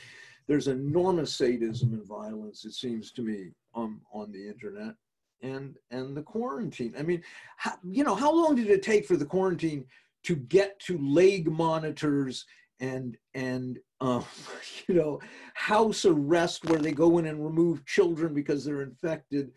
[0.47, 4.95] There's enormous sadism and violence it seems to me on on the internet
[5.43, 6.95] and and the quarantine.
[6.99, 7.23] I mean,
[7.57, 9.85] how, you know, how long did it take for the quarantine
[10.25, 12.45] to get to leg monitors
[12.81, 14.25] and and um,
[14.89, 15.21] you know
[15.55, 19.53] house arrest where they go in and remove children because they're infected?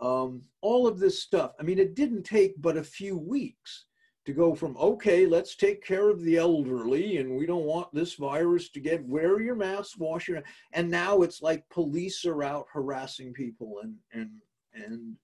[0.00, 1.52] Um, all of this stuff.
[1.60, 3.86] I mean, it didn't take but a few weeks
[4.24, 8.14] to go from okay, let's take care of the elderly, and we don't want this
[8.14, 9.04] virus to get.
[9.04, 10.42] Wear your mask, wash your.
[10.72, 14.30] And now it's like police are out harassing people and and
[14.74, 15.16] and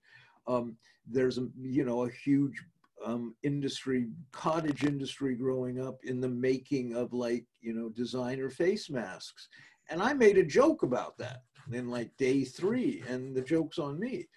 [0.47, 0.77] um,
[1.07, 2.63] there's a you know a huge
[3.05, 8.89] um, industry, cottage industry growing up in the making of like you know designer face
[8.89, 9.47] masks,
[9.89, 13.99] and I made a joke about that in like day three, and the joke's on
[13.99, 14.27] me.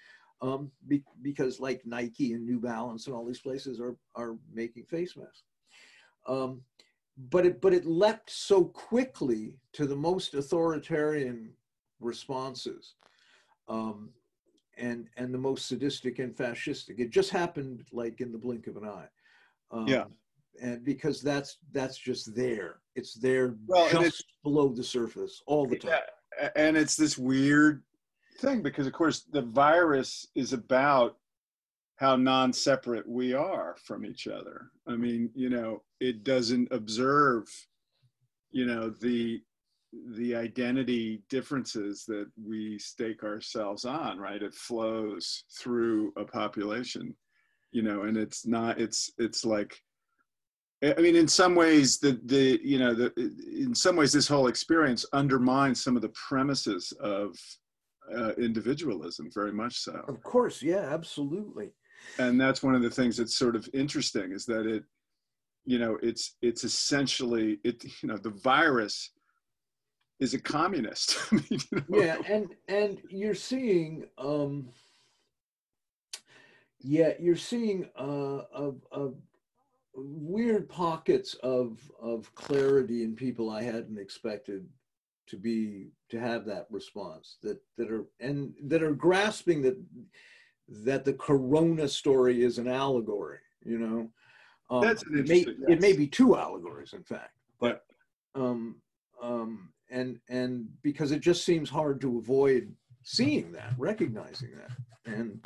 [0.41, 4.85] Um, be, because like Nike and New Balance and all these places are are making
[4.85, 5.45] face masks.
[6.27, 6.63] Um,
[7.31, 11.53] but it but it leapt so quickly to the most authoritarian
[12.01, 12.95] responses
[13.69, 14.11] um,
[14.83, 16.99] and and the most sadistic and fascistic.
[16.99, 19.09] It just happened like in the blink of an eye.
[19.71, 20.05] Um, yeah.
[20.61, 22.81] And because that's that's just there.
[22.95, 25.93] It's there well, just it's, below the surface all the time.
[26.39, 27.83] Yeah, and it's this weird
[28.41, 31.17] thing because of course the virus is about
[31.97, 34.67] how non-separate we are from each other.
[34.87, 37.45] I mean, you know, it doesn't observe,
[38.51, 39.41] you know, the
[40.17, 44.43] the identity differences that we stake ourselves on right?
[44.43, 47.15] It flows through a population
[47.73, 49.75] you know and it's not it's it's like
[50.85, 54.47] i mean in some ways the the you know the in some ways this whole
[54.47, 57.35] experience undermines some of the premises of
[58.17, 59.93] uh, individualism very much so.
[60.09, 61.73] Of course yeah absolutely.
[62.19, 64.85] And that's one of the things that's sort of interesting is that it
[65.65, 69.11] you know it's it's essentially it you know the virus
[70.23, 71.19] is a communist.
[71.33, 72.03] I mean, you know?
[72.03, 74.69] Yeah, and and you're seeing, um,
[76.81, 79.17] yeah, you're seeing uh, of, of
[79.95, 84.67] weird pockets of of clarity in people I hadn't expected
[85.27, 89.77] to be to have that response that that are and that are grasping that
[90.69, 94.09] that the corona story is an allegory you know
[94.71, 95.57] um, that's it may, yes.
[95.69, 97.85] it may be two allegories in fact but
[98.35, 98.43] yeah.
[98.43, 98.77] um
[99.23, 102.73] um and and because it just seems hard to avoid
[103.05, 105.45] seeing that recognizing that and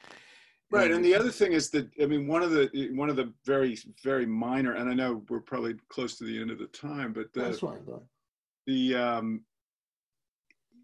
[0.70, 3.32] right and the other thing is that i mean one of the one of the
[3.44, 7.12] very very minor and i know we're probably close to the end of the time
[7.12, 7.80] but the, that's fine
[8.66, 9.42] the um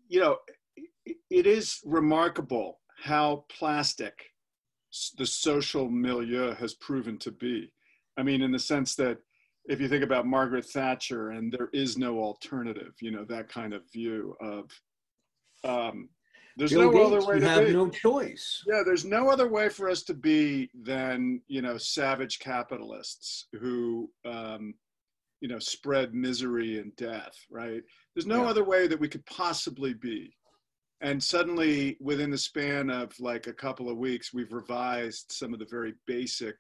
[0.09, 0.37] you know
[1.31, 4.31] it is remarkable how plastic
[5.17, 7.73] the social milieu has proven to be.
[8.17, 9.19] I mean in the sense that
[9.67, 13.73] if you think about Margaret Thatcher and there is no alternative, you know, that kind
[13.73, 14.71] of view of
[15.65, 16.09] um,
[16.57, 17.73] there's Bill no Gates, other way to have be.
[17.73, 18.63] no choice.
[18.67, 24.11] Yeah, there's no other way for us to be than you know savage capitalists who
[24.25, 24.75] um,
[25.41, 27.35] you know spread misery and death.
[27.51, 27.83] Right?
[28.15, 28.51] There's no yeah.
[28.51, 30.35] other way that we could possibly be.
[31.01, 35.59] And suddenly, within the span of like a couple of weeks, we've revised some of
[35.59, 36.55] the very basic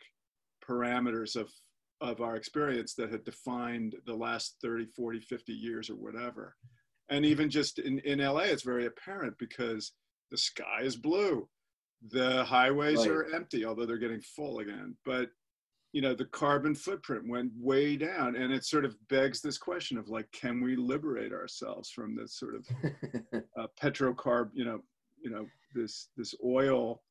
[0.66, 1.50] parameters of
[2.02, 6.56] of our experience that had defined the last 30, 40, 50 years or whatever.
[7.08, 9.92] And even just in, in LA, it's very apparent because
[10.30, 11.48] the sky is blue.
[12.10, 13.08] The highways right.
[13.10, 14.96] are empty, although they're getting full again.
[15.04, 15.30] But
[15.92, 18.34] you know, the carbon footprint went way down.
[18.34, 22.38] And it sort of begs this question of like, can we liberate ourselves from this
[22.38, 22.66] sort of
[23.58, 24.80] uh, petrocarb, you know,
[25.22, 27.02] you know, this this oil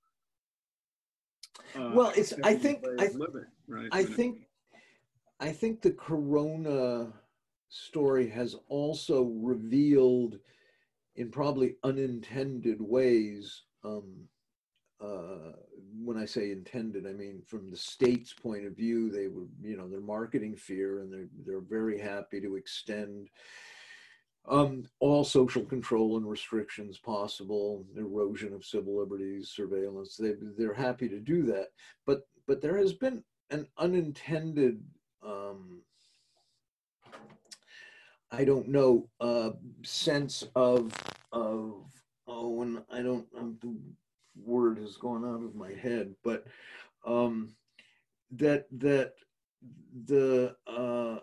[1.75, 3.89] uh, well it's i think I, living, right?
[3.91, 4.47] I think
[5.41, 7.11] I think the Corona
[7.69, 10.37] story has also revealed,
[11.15, 14.27] in probably unintended ways, um,
[15.01, 15.53] uh,
[16.03, 19.75] when I say intended, I mean from the state's point of view, they were, you
[19.75, 23.29] know, they're marketing fear and they're, they're very happy to extend
[24.47, 30.17] um, all social control and restrictions possible, erosion of civil liberties, surveillance.
[30.17, 31.69] They, they're happy to do that.
[32.05, 34.83] But, but there has been an unintended,
[35.25, 35.81] um,
[38.31, 39.51] I don't know, uh,
[39.83, 40.93] sense of,
[41.31, 41.83] of,
[42.27, 43.75] oh, and I don't, um, the
[44.41, 46.45] word has gone out of my head, but
[47.05, 47.53] um,
[48.31, 49.13] that, that
[50.05, 51.19] the, uh,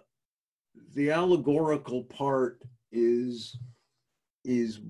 [0.95, 2.61] the allegorical part
[2.93, 3.57] is
[4.45, 4.81] is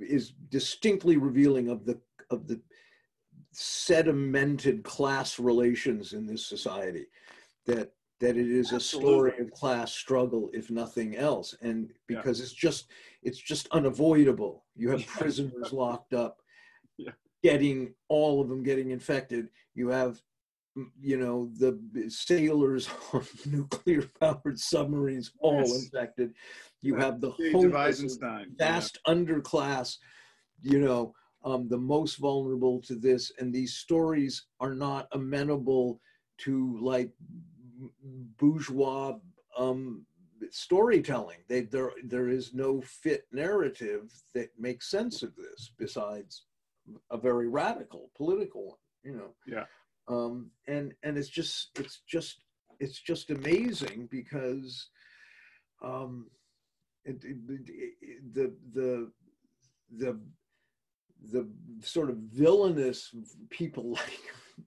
[0.00, 1.98] is distinctly revealing of the
[2.30, 2.60] of the
[3.54, 7.06] sedimented class relations in this society
[7.66, 8.78] that that it is Absolutely.
[8.78, 12.44] a story of class struggle if nothing else and because yeah.
[12.44, 12.90] it's just
[13.22, 16.40] it's just unavoidable you have prisoners locked up
[16.96, 17.12] yeah.
[17.42, 20.20] getting all of them getting infected you have
[21.00, 25.84] you know the sailors on nuclear powered submarines all yes.
[25.84, 26.32] infected
[26.82, 29.14] you have the whole vast yeah.
[29.14, 29.96] underclass
[30.62, 31.12] you know
[31.44, 36.00] um, the most vulnerable to this and these stories are not amenable
[36.38, 37.10] to like
[38.38, 39.16] bourgeois
[39.56, 40.04] um,
[40.50, 41.38] storytelling.
[41.48, 46.44] They, there, there is no fit narrative that makes sense of this besides
[47.10, 49.34] a very radical political one you know?
[49.46, 49.64] Yeah.
[50.08, 52.42] Um, and and it's just it's just
[52.80, 54.88] it's just amazing because
[55.82, 56.26] um,
[57.04, 57.36] it, it,
[58.02, 59.10] it, the the
[59.96, 60.20] the
[61.32, 61.48] the
[61.80, 63.14] sort of villainous
[63.50, 64.20] people like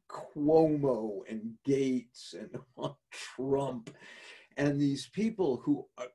[0.09, 2.49] Cuomo and Gates and
[3.11, 3.89] Trump
[4.57, 6.07] and these people who are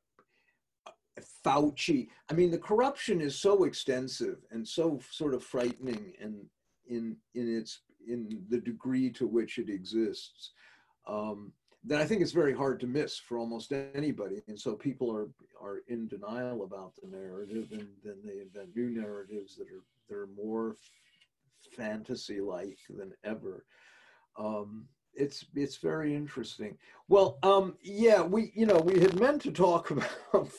[1.45, 2.09] Fauci.
[2.31, 6.47] I mean, the corruption is so extensive and so sort of frightening and
[6.89, 10.53] in in its in the degree to which it exists,
[11.07, 11.53] um,
[11.83, 14.43] then I think it's very hard to miss for almost anybody.
[14.49, 15.29] And so people are
[15.61, 20.17] are in denial about the narrative, and then they invent new narratives that are that
[20.17, 20.77] are more
[21.73, 23.65] fantasy-like than ever.
[24.37, 24.87] Um,
[25.17, 26.77] it's it's very interesting.
[27.09, 30.11] Well, um, yeah, we you know we had meant to talk about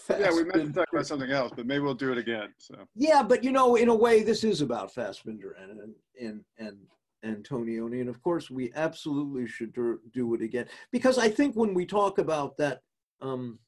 [0.09, 2.53] Yeah, we meant to talk about something else, but maybe we'll do it again.
[2.57, 6.43] So yeah, but you know, in a way, this is about Fassbinder and and and
[6.57, 8.01] and Antonioni.
[8.01, 10.67] And of course, we absolutely should do it again.
[10.91, 12.81] Because I think when we talk about that
[13.21, 13.59] um,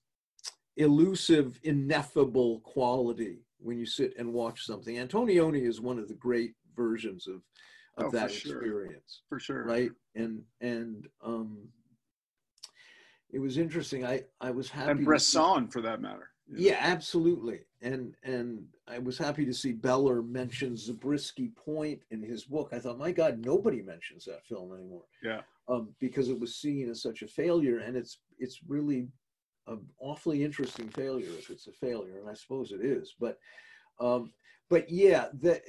[0.77, 6.53] elusive, ineffable quality when you sit and watch something, Antonioni is one of the great
[6.77, 7.41] versions of,
[7.97, 9.21] of oh, that for experience.
[9.27, 9.65] For sure.
[9.65, 9.91] Right.
[10.15, 11.67] And, and, um,
[13.29, 14.05] it was interesting.
[14.05, 14.91] I, I was happy.
[14.91, 16.29] And Bresson, for that matter.
[16.55, 17.59] Yeah, absolutely.
[17.81, 22.69] And and I was happy to see Beller mention Zabriskie Point in his book.
[22.71, 25.03] I thought, my God, nobody mentions that film anymore.
[25.21, 25.41] Yeah.
[25.67, 29.09] Um, because it was seen as such a failure, and it's it's really
[29.67, 33.15] an awfully interesting failure if it's a failure, and I suppose it is.
[33.19, 33.37] But
[33.99, 34.31] um,
[34.69, 35.61] but yeah, the,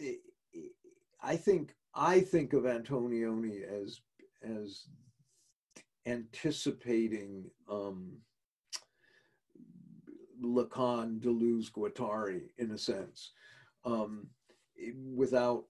[1.23, 4.01] I think I think of Antonioni as
[4.43, 4.85] as
[6.07, 8.19] anticipating um,
[10.43, 13.33] Lacan, Deleuze, Guattari, in a sense,
[13.85, 14.29] um,
[15.15, 15.65] without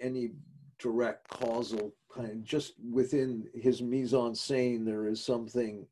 [0.00, 0.32] any
[0.78, 2.44] direct causal kind.
[2.44, 5.86] Just within his mise en scène, there is something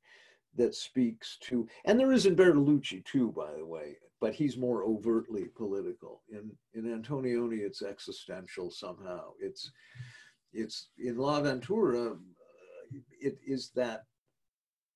[0.57, 4.85] that speaks to, and there is in Bertolucci too, by the way, but he's more
[4.85, 6.23] overtly political.
[6.31, 9.33] In in Antonioni, it's existential somehow.
[9.41, 9.71] It's
[10.53, 12.13] it's in L'Avventura.
[12.13, 14.05] Uh, it is that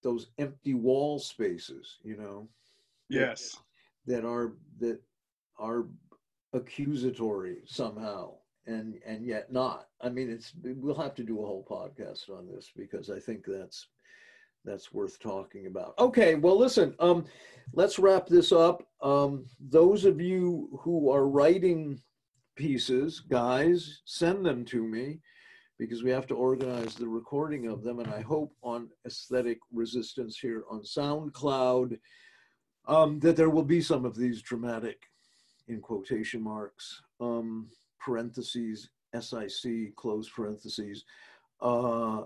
[0.03, 2.49] those empty wall spaces, you know,
[3.11, 3.57] yes
[4.07, 5.01] that are that
[5.59, 5.87] are
[6.53, 8.33] accusatory somehow
[8.67, 12.49] and and yet not i mean it's we'll have to do a whole podcast on
[12.49, 13.89] this because i think that's
[14.65, 15.95] that's worth talking about.
[15.99, 17.25] Okay well listen um
[17.73, 18.83] let's wrap this up.
[19.03, 22.01] Um those of you who are writing
[22.57, 25.21] pieces guys send them to me
[25.79, 30.37] because we have to organize the recording of them and i hope on aesthetic resistance
[30.37, 31.97] here on soundcloud
[32.87, 35.03] um, that there will be some of these dramatic,
[35.69, 37.69] in quotation marks, um,
[38.01, 41.05] parentheses, SIC, close parentheses,
[41.61, 42.23] uh,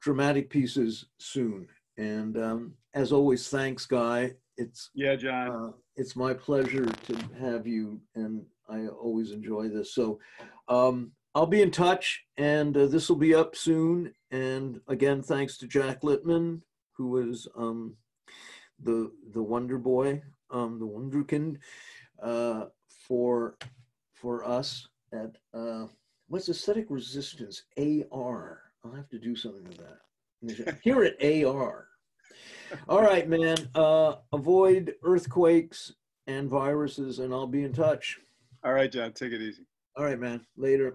[0.00, 1.66] dramatic pieces soon.
[1.96, 4.32] And um, as always, thanks, Guy.
[4.56, 5.50] It's yeah, John.
[5.50, 9.94] Uh, it's my pleasure to have you, and I always enjoy this.
[9.94, 10.18] So
[10.68, 14.12] um, I'll be in touch, and uh, this will be up soon.
[14.30, 16.60] And again, thanks to Jack Littman,
[16.96, 17.96] who was um,
[18.82, 21.58] the the Wonder Boy, um, the Wunderkind,
[22.22, 22.66] uh,
[23.06, 23.56] for
[24.14, 25.86] for us at uh,
[26.28, 28.69] what's aesthetic resistance AR.
[28.84, 30.78] I'll have to do something with that.
[30.82, 31.86] Here at AR.
[32.88, 33.56] All right, man.
[33.74, 35.92] Uh, avoid earthquakes
[36.26, 38.18] and viruses, and I'll be in touch.
[38.64, 39.12] All right, John.
[39.12, 39.64] Take it easy.
[39.96, 40.46] All right, man.
[40.56, 40.94] Later.